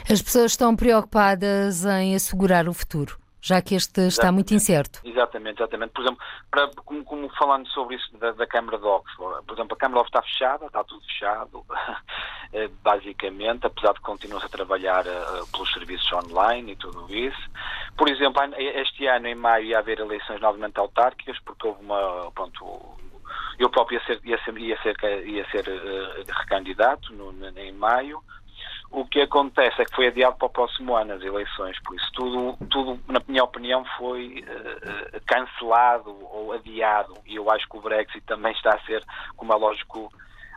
As 0.10 0.22
pessoas 0.22 0.52
estão 0.52 0.76
preocupadas 0.76 1.84
em 1.86 2.16
assegurar 2.16 2.70
o 2.70 2.74
futuro 2.74 3.25
já 3.46 3.62
que 3.62 3.76
este 3.76 4.02
exatamente, 4.02 4.12
está 4.12 4.32
muito 4.32 4.54
incerto. 4.56 5.00
Exatamente, 5.04 5.62
exatamente. 5.62 5.92
Por 5.92 6.02
exemplo, 6.02 6.26
para, 6.50 6.68
como, 6.84 7.06
como, 7.06 7.30
falando 7.38 7.68
sobre 7.70 7.96
isso 7.96 8.18
da, 8.18 8.32
da, 8.32 8.48
Câmara 8.48 8.80
de 8.80 8.86
Oxford, 8.86 9.46
por 9.46 9.54
exemplo, 9.54 9.76
a 9.76 9.78
Câmara 9.78 10.02
de 10.02 10.08
Oxford 10.08 10.08
está 10.08 10.22
fechada, 10.24 10.66
está 10.66 10.84
tudo 10.84 11.06
fechado, 11.06 11.66
eh, 12.54 12.68
basicamente, 12.82 13.68
apesar 13.68 13.94
de 13.94 14.00
continuar 14.00 14.44
a 14.44 14.50
trabalhar 14.50 15.06
uh, 15.06 15.46
pelos 15.52 15.72
serviços 15.72 16.12
online 16.12 16.72
e 16.72 16.76
tudo 16.76 17.06
isso. 17.14 17.50
Por 17.96 18.10
exemplo, 18.10 18.42
este 18.58 19.06
ano, 19.06 19.28
em 19.28 19.36
maio, 19.36 19.66
ia 19.66 19.78
haver 19.78 20.00
eleições 20.00 20.42
novamente 20.42 20.80
autárquicas, 20.80 21.38
porque 21.46 21.68
houve 21.68 21.84
uma, 21.84 22.32
pronto, 22.34 22.98
eu 23.60 23.70
próprio 23.70 24.00
ia 24.00 24.06
ser, 24.08 24.20
ia 24.26 24.44
ser, 24.44 24.58
ia 24.58 24.82
ser, 24.82 25.28
ia 25.28 25.50
ser 25.52 25.68
uh, 25.68 26.34
recandidato 26.40 27.14
no, 27.14 27.32
em 27.60 27.72
maio. 27.74 28.24
O 28.96 29.06
que 29.06 29.20
acontece 29.20 29.82
é 29.82 29.84
que 29.84 29.94
foi 29.94 30.08
adiado 30.08 30.38
para 30.38 30.46
o 30.46 30.50
próximo 30.50 30.96
ano 30.96 31.16
as 31.16 31.22
eleições, 31.22 31.78
por 31.84 31.98
isso 31.98 32.10
tudo, 32.14 32.58
tudo 32.70 32.98
na 33.10 33.22
minha 33.28 33.44
opinião, 33.44 33.84
foi 33.98 34.42
uh, 34.48 35.22
cancelado 35.28 36.16
ou 36.32 36.54
adiado. 36.54 37.14
E 37.26 37.36
eu 37.36 37.52
acho 37.52 37.68
que 37.68 37.76
o 37.76 37.82
Brexit 37.82 38.22
também 38.22 38.54
está 38.54 38.74
a 38.74 38.80
ser, 38.86 39.04
como 39.36 39.52
é 39.52 39.56
lógico, 39.58 40.10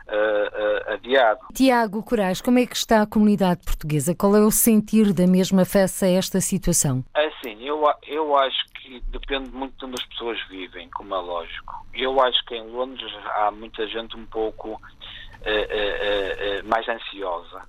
uh, 0.09 0.93
adiado. 0.93 1.39
Tiago 1.53 2.01
Corais, 2.01 2.39
como 2.39 2.59
é 2.59 2.65
que 2.65 2.77
está 2.77 3.01
a 3.01 3.05
comunidade 3.05 3.59
portuguesa? 3.65 4.15
Qual 4.15 4.33
é 4.33 4.39
o 4.39 4.51
sentir 4.51 5.11
da 5.11 5.27
mesma 5.27 5.65
face 5.65 6.05
a 6.05 6.09
esta 6.09 6.39
situação? 6.39 7.03
Assim, 7.13 7.61
eu, 7.61 7.83
eu 8.07 8.37
acho 8.37 8.65
que 8.75 9.01
depende 9.09 9.51
muito 9.51 9.77
de 9.77 9.85
onde 9.85 10.01
as 10.01 10.07
pessoas 10.07 10.39
vivem, 10.47 10.89
como 10.91 11.13
é 11.13 11.19
lógico. 11.19 11.85
Eu 11.93 12.21
acho 12.21 12.43
que 12.45 12.55
em 12.55 12.71
Londres 12.71 13.11
há 13.35 13.51
muita 13.51 13.85
gente 13.87 14.15
um 14.15 14.25
pouco 14.25 14.73
uh, 14.73 14.79
mais 16.65 16.87
ansiosa 16.87 17.67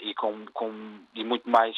e, 0.00 0.14
com, 0.14 0.46
com, 0.52 1.00
e 1.14 1.24
muito 1.24 1.48
mais 1.48 1.76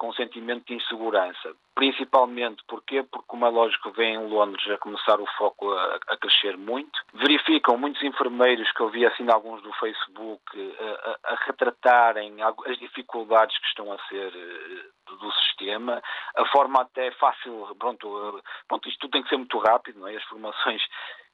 com 0.00 0.08
um 0.08 0.14
sentimento 0.14 0.64
de 0.66 0.74
insegurança. 0.74 1.54
Principalmente 1.74 2.64
porque, 2.66 3.02
porque 3.02 3.36
é 3.36 3.48
lógico, 3.50 3.90
vem 3.92 4.14
em 4.14 4.28
Londres 4.28 4.66
a 4.70 4.78
começar 4.78 5.20
o 5.20 5.26
foco 5.36 5.70
a, 5.74 5.98
a, 6.08 6.16
crescer 6.16 6.56
muito. 6.56 6.98
Verificam 7.12 7.76
muitos 7.76 8.02
enfermeiros 8.02 8.72
que 8.72 8.80
eu 8.80 8.88
vi 8.88 9.04
assim 9.04 9.30
alguns 9.30 9.62
do 9.62 9.70
Facebook 9.74 10.42
a, 10.80 11.32
a, 11.32 11.34
retratarem 11.44 12.34
as 12.42 12.78
dificuldades 12.78 13.58
que 13.58 13.66
estão 13.66 13.92
a 13.92 13.98
ser 14.08 14.32
eh, 14.34 15.14
do 15.16 15.32
sistema, 15.32 16.02
a 16.34 16.46
forma 16.46 16.80
até 16.80 17.10
fácil, 17.12 17.68
pronto, 17.78 18.38
eh, 18.38 18.42
pronto 18.66 18.88
isto 18.88 19.00
tudo 19.00 19.10
tem 19.10 19.22
que 19.22 19.28
ser 19.28 19.36
muito 19.36 19.58
rápido, 19.58 20.00
não 20.00 20.08
é? 20.08 20.16
As 20.16 20.24
formações 20.24 20.82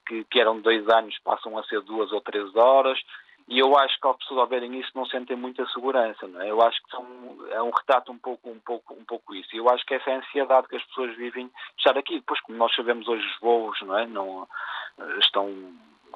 que, 0.08 0.24
que 0.24 0.40
eram 0.40 0.60
dois 0.60 0.88
anos 0.88 1.16
passam 1.20 1.56
a 1.56 1.62
ser 1.64 1.82
duas 1.82 2.10
ou 2.10 2.20
três 2.20 2.54
horas 2.56 2.98
E 3.48 3.60
eu 3.60 3.76
acho 3.78 3.98
que 4.00 4.06
ao 4.06 4.14
pessoas 4.14 4.40
ao 4.40 4.46
verem 4.48 4.80
isso 4.80 4.90
não 4.94 5.06
sentem 5.06 5.36
muita 5.36 5.64
segurança, 5.68 6.26
não 6.26 6.40
é? 6.40 6.50
Eu 6.50 6.60
acho 6.62 6.82
que 6.82 6.90
são, 6.90 7.06
é 7.50 7.62
um 7.62 7.70
retrato 7.70 8.10
um 8.10 8.18
pouco, 8.18 8.50
um 8.50 8.58
pouco, 8.58 8.94
um 8.94 9.04
pouco 9.04 9.34
isso. 9.34 9.54
E 9.54 9.58
eu 9.58 9.68
acho 9.68 9.86
que 9.86 9.94
essa 9.94 10.10
é 10.10 10.14
a 10.14 10.18
ansiedade 10.18 10.66
que 10.66 10.76
as 10.76 10.84
pessoas 10.84 11.16
vivem 11.16 11.46
de 11.46 11.52
estar 11.78 11.96
aqui. 11.96 12.16
Depois, 12.16 12.40
como 12.40 12.58
nós 12.58 12.74
sabemos 12.74 13.06
hoje, 13.06 13.24
os 13.24 13.40
voos, 13.40 13.80
não 13.82 13.96
é? 13.96 14.06
Não, 14.06 14.48
eh, 14.98 15.18
estão 15.20 15.48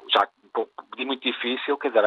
já 0.09 0.27
um 0.43 0.49
pouco 0.49 0.71
muito 0.97 1.23
difícil, 1.23 1.77
quer 1.77 1.87
dizer, 1.89 2.05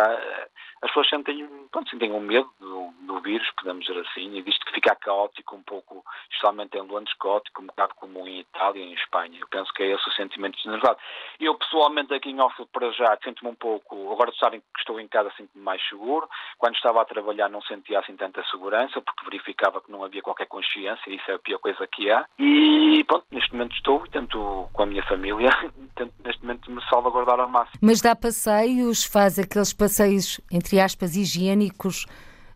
as 0.84 0.90
pessoas 0.90 1.08
sentem, 1.08 1.48
pronto, 1.72 1.88
sentem 1.88 2.12
um 2.12 2.20
medo 2.20 2.48
do, 2.60 2.92
do 3.06 3.20
vírus, 3.20 3.50
podemos 3.56 3.86
dizer 3.86 3.98
assim, 4.00 4.36
e 4.36 4.42
visto 4.42 4.64
que 4.66 4.72
fica 4.72 4.94
caótico 4.94 5.56
um 5.56 5.62
pouco, 5.62 6.04
especialmente 6.30 6.76
em 6.76 6.82
Londres, 6.82 7.14
caótico, 7.18 7.62
um 7.62 7.66
bocado 7.66 7.94
como 7.94 8.28
em 8.28 8.40
Itália 8.40 8.82
e 8.82 8.90
em 8.90 8.92
Espanha. 8.92 9.38
Eu 9.40 9.48
penso 9.48 9.72
que 9.72 9.82
é 9.82 9.94
esse 9.94 10.06
o 10.06 10.12
sentimento 10.12 10.60
generalizado. 10.60 10.98
Eu, 11.40 11.54
pessoalmente, 11.54 12.12
aqui 12.12 12.28
em 12.28 12.38
Oxford, 12.38 12.70
para 12.70 12.90
já, 12.92 13.18
sinto-me 13.24 13.50
um 13.50 13.54
pouco, 13.54 14.12
agora 14.12 14.30
sabem 14.38 14.60
que 14.60 14.66
estou 14.78 15.00
em 15.00 15.08
casa, 15.08 15.32
sinto-me 15.38 15.64
mais 15.64 15.82
seguro. 15.88 16.28
Quando 16.58 16.76
estava 16.76 17.00
a 17.00 17.06
trabalhar, 17.06 17.48
não 17.48 17.62
sentia 17.62 18.00
assim 18.00 18.14
tanta 18.14 18.44
segurança, 18.50 19.00
porque 19.00 19.24
verificava 19.24 19.80
que 19.80 19.90
não 19.90 20.04
havia 20.04 20.20
qualquer 20.20 20.46
consciência, 20.46 21.10
isso 21.10 21.30
é 21.30 21.34
a 21.34 21.38
pior 21.38 21.60
coisa 21.60 21.86
que 21.86 22.10
há. 22.10 22.26
E, 22.38 23.02
pronto, 23.04 23.24
neste 23.30 23.52
momento 23.52 23.74
estou 23.74 24.04
e 24.04 24.68
com 24.70 24.82
a 24.82 24.86
minha 24.86 25.02
família, 25.04 25.48
tento 25.96 26.12
neste 26.22 26.42
momento 26.42 26.70
me 26.70 26.73
salvaguardar 26.88 27.40
ao 27.40 27.48
máximo. 27.48 27.78
Mas 27.80 28.00
dá 28.00 28.14
passeios, 28.14 29.04
faz 29.04 29.38
aqueles 29.38 29.72
passeios, 29.72 30.40
entre 30.50 30.80
aspas, 30.80 31.16
higiênicos, 31.16 32.06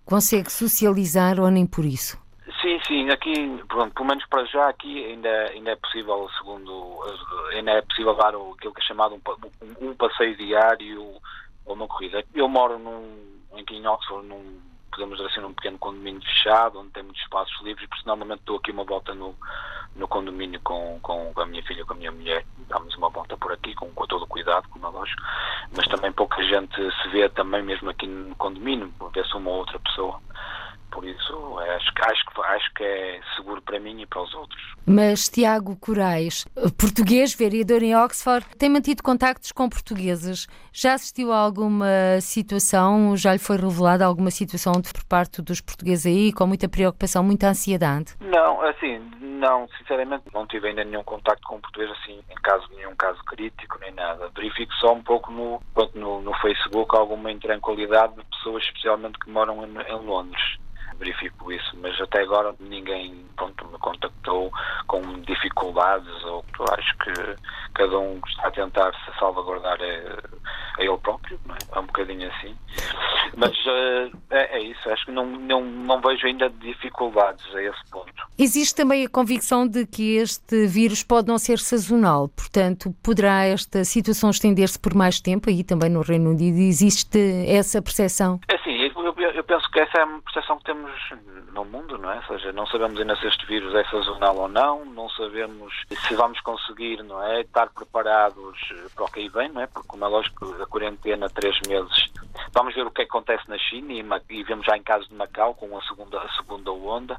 consegue 0.04 0.50
socializar 0.50 1.38
ou 1.38 1.50
nem 1.50 1.66
por 1.66 1.84
isso? 1.84 2.18
Sim, 2.62 2.80
sim, 2.86 3.10
aqui, 3.10 3.62
pronto, 3.68 3.94
pelo 3.94 4.08
menos 4.08 4.24
para 4.26 4.44
já, 4.46 4.68
aqui 4.68 5.04
ainda, 5.04 5.28
ainda 5.50 5.70
é 5.70 5.76
possível, 5.76 6.28
segundo, 6.38 6.98
ainda 7.52 7.72
é 7.72 7.82
possível 7.82 8.14
dar 8.14 8.34
aquilo 8.34 8.74
que 8.74 8.80
é 8.80 8.84
chamado 8.84 9.14
um, 9.14 9.88
um, 9.88 9.94
passeio 9.94 10.36
diário 10.36 11.02
ou 11.66 11.74
uma 11.74 11.86
corrida. 11.86 12.24
Eu 12.34 12.48
moro 12.48 12.78
num, 12.78 13.38
aqui 13.58 13.76
em 13.76 13.86
Oxford, 13.86 14.26
num, 14.26 14.60
podemos 14.90 15.16
dizer 15.16 15.30
assim, 15.30 15.40
num 15.40 15.54
pequeno 15.54 15.78
condomínio 15.78 16.22
fechado, 16.22 16.80
onde 16.80 16.90
tem 16.90 17.02
muitos 17.02 17.22
espaços 17.22 17.60
livres, 17.62 17.84
e 17.84 17.88
personalmente 17.88 18.40
estou 18.40 18.56
aqui 18.56 18.70
uma 18.70 18.84
volta 18.84 19.14
no, 19.14 19.34
no 19.94 20.08
condomínio 20.08 20.60
com, 20.62 20.98
com 21.00 21.32
a 21.36 21.46
minha 21.46 21.62
filha, 21.64 21.84
com 21.84 21.94
a 21.94 21.96
minha 21.96 22.12
mulher, 22.12 22.44
damos 22.68 22.94
uma 22.96 23.08
volta 23.08 23.36
por 23.36 23.52
aqui 23.52 23.74
com, 23.74 23.90
com 23.90 24.06
todo 24.06 24.22
o 24.22 24.28
cuidado, 24.28 24.68
como 24.68 24.86
é 24.86 24.90
lógico, 24.90 25.22
mas 25.76 25.86
também 25.88 26.12
pouca 26.12 26.42
gente 26.42 26.76
se 26.76 27.08
vê 27.08 27.28
também 27.28 27.62
mesmo 27.62 27.90
aqui 27.90 28.06
no 28.06 28.34
condomínio, 28.36 28.92
vê-se 29.14 29.34
uma 29.36 29.50
ou 29.50 29.56
outra 29.58 29.78
pessoa. 29.78 30.20
Por 30.90 31.04
isso, 31.04 31.58
acho, 31.58 31.92
acho, 32.02 32.42
acho 32.42 32.74
que 32.74 32.82
é 32.82 33.20
seguro 33.36 33.60
para 33.62 33.78
mim 33.78 34.00
e 34.00 34.06
para 34.06 34.22
os 34.22 34.34
outros. 34.34 34.74
Mas 34.86 35.28
Tiago 35.28 35.76
Corais, 35.76 36.46
português, 36.78 37.34
vereador 37.34 37.82
em 37.82 37.94
Oxford, 37.94 38.46
tem 38.56 38.68
mantido 38.68 39.02
contactos 39.02 39.52
com 39.52 39.68
portugueses. 39.68 40.46
Já 40.72 40.94
assistiu 40.94 41.32
a 41.32 41.38
alguma 41.38 42.20
situação, 42.20 43.16
já 43.16 43.32
lhe 43.32 43.38
foi 43.38 43.56
revelada 43.56 44.04
alguma 44.04 44.30
situação 44.30 44.72
por 44.80 45.04
parte 45.04 45.42
dos 45.42 45.60
portugueses 45.60 46.06
aí, 46.06 46.32
com 46.32 46.46
muita 46.46 46.68
preocupação, 46.68 47.22
muita 47.22 47.48
ansiedade? 47.48 48.14
Não, 48.20 48.62
assim, 48.62 48.98
não, 49.20 49.68
sinceramente, 49.78 50.24
não 50.32 50.46
tive 50.46 50.68
ainda 50.68 50.84
nenhum 50.84 51.04
contacto 51.04 51.46
com 51.46 51.60
português, 51.60 51.90
assim, 51.90 52.20
em 52.30 52.34
caso, 52.42 52.66
nenhum 52.74 52.94
caso 52.96 53.22
crítico, 53.24 53.78
nem 53.80 53.92
nada. 53.92 54.30
Verifico 54.34 54.72
só 54.74 54.94
um 54.94 55.02
pouco 55.02 55.30
no, 55.30 55.60
no, 55.94 56.22
no 56.22 56.34
Facebook 56.40 56.96
alguma 56.96 57.30
intranquilidade 57.30 58.14
de 58.14 58.24
pessoas, 58.24 58.64
especialmente 58.64 59.18
que 59.18 59.30
moram 59.30 59.64
em, 59.64 59.92
em 59.92 60.06
Londres 60.06 60.58
verifico 60.98 61.52
isso, 61.52 61.76
mas 61.80 61.98
até 62.00 62.22
agora 62.22 62.54
ninguém 62.60 63.24
pronto, 63.36 63.66
me 63.66 63.78
contactou 63.78 64.52
com 64.86 65.00
dificuldades 65.20 66.24
ou 66.24 66.44
acho 66.70 66.98
que 66.98 67.12
cada 67.74 67.98
um 67.98 68.20
está 68.26 68.48
a 68.48 68.50
tentar 68.50 68.92
se 68.92 69.18
salvaguardar 69.18 69.78
a, 69.80 70.80
a 70.80 70.84
ele 70.84 70.98
próprio, 70.98 71.38
é? 71.50 71.76
é 71.76 71.80
um 71.80 71.86
bocadinho 71.86 72.28
assim. 72.28 72.56
Mas 73.36 73.52
uh, 73.66 74.16
é, 74.30 74.58
é, 74.58 74.62
isso, 74.62 74.90
acho 74.90 75.06
que 75.06 75.12
não, 75.12 75.26
não, 75.26 75.64
não 75.64 76.00
vejo 76.00 76.26
ainda 76.26 76.50
dificuldades 76.50 77.44
a 77.54 77.62
esse 77.62 77.90
ponto. 77.90 78.12
Existe 78.36 78.74
também 78.74 79.04
a 79.04 79.08
convicção 79.08 79.66
de 79.66 79.86
que 79.86 80.16
este 80.16 80.66
vírus 80.66 81.02
pode 81.02 81.28
não 81.28 81.38
ser 81.38 81.58
sazonal, 81.58 82.28
portanto, 82.28 82.94
poderá 83.02 83.44
esta 83.44 83.84
situação 83.84 84.30
estender-se 84.30 84.78
por 84.78 84.94
mais 84.94 85.20
tempo, 85.20 85.48
aí 85.48 85.62
também 85.62 85.90
no 85.90 86.00
Reino 86.00 86.30
Unido 86.30 86.58
existe 86.58 87.18
essa 87.46 87.80
percepção? 87.80 88.40
É 88.48 88.57
eu 89.78 89.86
penso 89.86 89.92
que 89.92 89.96
essa 89.96 89.98
é 89.98 90.02
a 90.02 90.20
percepção 90.20 90.58
que 90.58 90.64
temos 90.64 90.90
no 91.52 91.64
mundo, 91.64 91.98
não 91.98 92.10
é? 92.10 92.16
Ou 92.16 92.22
seja, 92.22 92.52
não 92.52 92.66
sabemos 92.66 92.98
ainda 92.98 93.16
se 93.16 93.26
este 93.26 93.46
vírus 93.46 93.74
é 93.74 93.84
sazonal 93.84 94.36
ou 94.36 94.48
não, 94.48 94.84
não 94.84 95.08
sabemos 95.10 95.72
se 95.88 96.14
vamos 96.14 96.40
conseguir, 96.40 97.02
não 97.02 97.22
é, 97.22 97.42
estar 97.42 97.68
preparados 97.70 98.58
para 98.94 99.04
o 99.04 99.10
que 99.10 99.20
aí 99.20 99.28
vem, 99.28 99.48
não 99.50 99.62
é? 99.62 99.66
Porque, 99.66 99.88
como 99.88 100.04
é 100.04 100.08
lógico, 100.08 100.54
a 100.60 100.66
quarentena, 100.66 101.28
três 101.28 101.56
meses, 101.66 102.10
vamos 102.52 102.74
ver 102.74 102.86
o 102.86 102.90
que 102.90 103.02
acontece 103.02 103.48
na 103.48 103.58
China 103.58 103.92
e, 103.92 104.04
e 104.30 104.42
vemos 104.42 104.66
já 104.66 104.76
em 104.76 104.82
casos 104.82 105.08
de 105.08 105.14
Macau 105.14 105.54
com 105.54 105.76
a 105.76 105.82
segunda, 105.82 106.18
a 106.20 106.28
segunda 106.32 106.72
onda, 106.72 107.18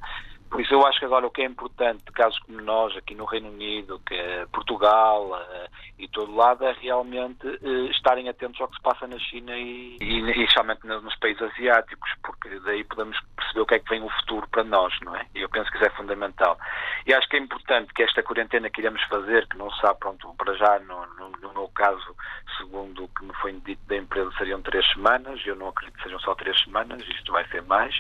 por 0.50 0.62
isso 0.62 0.74
eu 0.74 0.86
acho 0.86 1.00
que 1.00 1.06
agora 1.06 1.28
o 1.28 1.32
que 1.32 1.42
é 1.42 1.46
importante, 1.46 2.04
casos 2.12 2.40
como 2.40 2.62
nós, 2.62 2.96
aqui 2.98 3.14
no 3.14 3.26
Reino 3.26 3.50
Unido, 3.50 4.02
que 4.06 4.14
é 4.14 4.46
Portugal 4.48 5.30
uh, 5.30 5.70
e 5.98 6.08
todo 6.08 6.36
lado, 6.36 6.66
é 6.66 6.74
realmente 6.74 7.46
uh, 7.48 7.86
estarem 7.92 8.28
atentos 8.30 8.60
ao 8.60 8.68
que 8.68 8.76
se 8.76 8.82
passa 8.82 9.08
na 9.08 9.20
China 9.20 9.56
e, 9.56 9.98
e, 10.02 10.22
e 10.22 10.44
especialmente 10.44 10.86
nos 10.88 11.16
países 11.18 11.42
asiáticos, 11.42 12.10
porque 12.24 12.50
daí 12.62 12.84
podemos 12.84 13.18
perceber 13.36 13.62
o 13.62 13.66
que 13.66 13.76
é 13.76 13.80
que 13.80 13.90
vem 13.90 14.04
o 14.04 14.10
futuro 14.10 14.48
para 14.50 14.64
nós, 14.64 14.94
não 15.02 15.16
é? 15.16 15.26
E 15.36 15.42
eu 15.42 15.50
penso 15.50 15.70
que 15.72 15.78
isso 15.78 15.86
é 15.86 15.90
fundamental. 15.92 16.58
E 17.06 17.14
acho 17.14 17.28
que 17.30 17.38
é 17.38 17.40
importante 17.40 17.94
que 17.94 18.04
esta 18.04 18.24
quarentena 18.24 18.70
que 18.70 18.82
iremos 18.82 19.02
fazer, 19.04 19.48
que 19.48 19.58
não 19.58 19.72
sabe, 19.72 20.00
pronto, 20.00 20.34
para 20.38 20.54
já, 20.56 20.80
no, 20.80 21.06
no, 21.16 21.30
no 21.30 21.54
meu 21.54 21.68
caso, 21.76 22.16
segundo 22.58 23.04
o 23.04 23.08
que 23.10 23.24
me 23.24 23.34
foi 23.36 23.54
dito 23.54 23.82
da 23.88 23.98
empresa, 23.98 24.32
seriam 24.38 24.62
três 24.62 24.86
semanas, 24.92 25.42
eu 25.46 25.56
não 25.56 25.70
acredito 25.70 25.98
que 25.98 26.04
sejam 26.04 26.20
só 26.20 26.36
três 26.36 26.60
semanas, 26.62 27.02
isto 27.08 27.32
vai 27.32 27.48
ser 27.48 27.62
mais. 27.64 27.96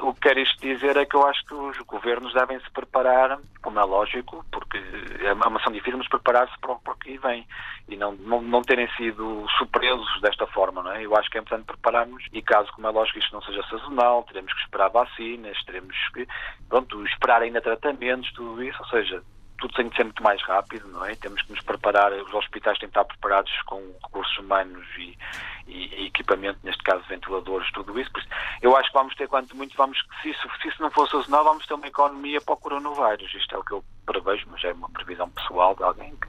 O 0.00 0.14
que 0.14 0.20
quero 0.20 0.40
isto 0.40 0.60
dizer 0.60 0.96
é 0.96 1.04
que 1.04 1.14
eu 1.14 1.26
acho 1.26 1.44
que 1.44 1.54
os 1.54 1.78
governos 1.80 2.32
devem 2.32 2.58
se 2.60 2.70
preparar, 2.70 3.38
como 3.60 3.78
é 3.78 3.84
lógico, 3.84 4.44
porque 4.50 4.78
é 5.20 5.32
uma 5.32 5.58
ação 5.58 5.72
difícil, 5.72 5.98
mas 5.98 6.08
preparar-se 6.08 6.58
para 6.60 6.72
o 6.72 6.96
que 6.96 7.18
vem 7.18 7.46
e 7.88 7.96
não, 7.96 8.12
não, 8.12 8.40
não 8.40 8.62
terem 8.62 8.88
sido 8.96 9.44
surpresos 9.58 10.20
desta 10.20 10.46
forma, 10.46 10.82
não 10.82 10.92
é? 10.92 11.04
Eu 11.04 11.14
acho 11.16 11.30
que 11.30 11.38
é 11.38 11.40
importante 11.40 11.66
prepararmos 11.66 12.24
e 12.32 12.40
caso, 12.40 12.72
como 12.72 12.86
é 12.86 12.90
lógico, 12.90 13.18
isto 13.18 13.34
não 13.34 13.42
seja 13.42 13.62
sazonal, 13.68 14.22
teremos 14.24 14.52
que 14.52 14.60
esperar 14.60 14.88
vacinas, 14.88 15.62
teremos 15.64 15.96
que, 16.14 16.26
pronto, 16.68 17.04
esperar 17.06 17.42
ainda 17.42 17.60
tratamentos, 17.60 18.32
tudo 18.32 18.62
isso, 18.62 18.80
ou 18.80 18.88
seja, 18.88 19.22
tudo 19.62 19.74
tem 19.74 19.88
que 19.88 19.96
ser 19.96 20.04
muito 20.04 20.22
mais 20.22 20.42
rápido, 20.42 20.88
não 20.88 21.04
é? 21.04 21.14
Temos 21.14 21.40
que 21.42 21.52
nos 21.52 21.62
preparar, 21.62 22.12
os 22.12 22.34
hospitais 22.34 22.78
têm 22.78 22.88
que 22.88 22.98
estar 22.98 23.04
preparados 23.04 23.52
com 23.62 23.80
recursos 24.02 24.36
humanos 24.38 24.86
e, 24.98 25.16
e, 25.66 26.02
e 26.02 26.06
equipamento, 26.06 26.58
neste 26.62 26.82
caso 26.82 27.02
ventiladores, 27.08 27.70
tudo 27.72 27.98
isso. 27.98 28.10
eu 28.60 28.76
acho 28.76 28.90
que 28.90 28.98
vamos 28.98 29.14
ter, 29.14 29.28
quanto 29.28 29.56
muito, 29.56 29.76
vamos, 29.76 29.98
se 30.22 30.30
isso, 30.30 30.48
se 30.60 30.68
isso 30.68 30.82
não 30.82 30.90
fosse 30.90 31.12
sazonal, 31.12 31.44
vamos 31.44 31.66
ter 31.66 31.74
uma 31.74 31.86
economia 31.86 32.40
para 32.40 32.54
o 32.54 32.56
coronavírus. 32.56 33.32
Isto 33.34 33.54
é 33.54 33.58
o 33.58 33.64
que 33.64 33.72
eu 33.72 33.84
prevejo, 34.04 34.46
mas 34.50 34.62
é 34.64 34.72
uma 34.72 34.90
previsão 34.90 35.28
pessoal 35.30 35.74
de 35.76 35.82
alguém 35.82 36.10
que, 36.10 36.28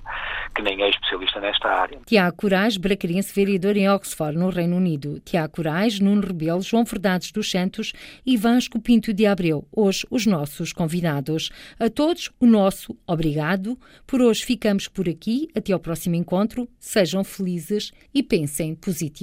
que 0.55 0.61
nem 0.61 0.81
é 0.83 0.89
especialista 0.89 1.39
nesta 1.39 1.67
área. 1.67 1.99
Tiago 2.05 2.37
Corais, 2.37 2.77
bracarense 2.77 3.33
vereador 3.33 3.75
em 3.75 3.89
Oxford, 3.89 4.37
no 4.37 4.49
Reino 4.49 4.77
Unido. 4.77 5.19
Tiago 5.21 5.53
Corais, 5.53 5.99
Nuno 5.99 6.21
Rebelo, 6.21 6.61
João 6.61 6.83
Verdades 6.83 7.31
dos 7.31 7.49
Santos 7.49 7.93
e 8.25 8.37
Vasco 8.37 8.79
Pinto 8.79 9.13
de 9.13 9.25
Abreu, 9.25 9.67
hoje 9.71 10.05
os 10.09 10.25
nossos 10.25 10.71
convidados. 10.71 11.49
A 11.79 11.89
todos, 11.89 12.31
o 12.39 12.45
nosso 12.45 12.97
obrigado. 13.07 13.77
Por 14.05 14.21
hoje 14.21 14.45
ficamos 14.45 14.87
por 14.87 15.09
aqui. 15.09 15.47
Até 15.55 15.73
ao 15.73 15.79
próximo 15.79 16.15
encontro. 16.15 16.67
Sejam 16.79 17.23
felizes 17.23 17.91
e 18.13 18.21
pensem 18.21 18.75
positivo. 18.75 19.22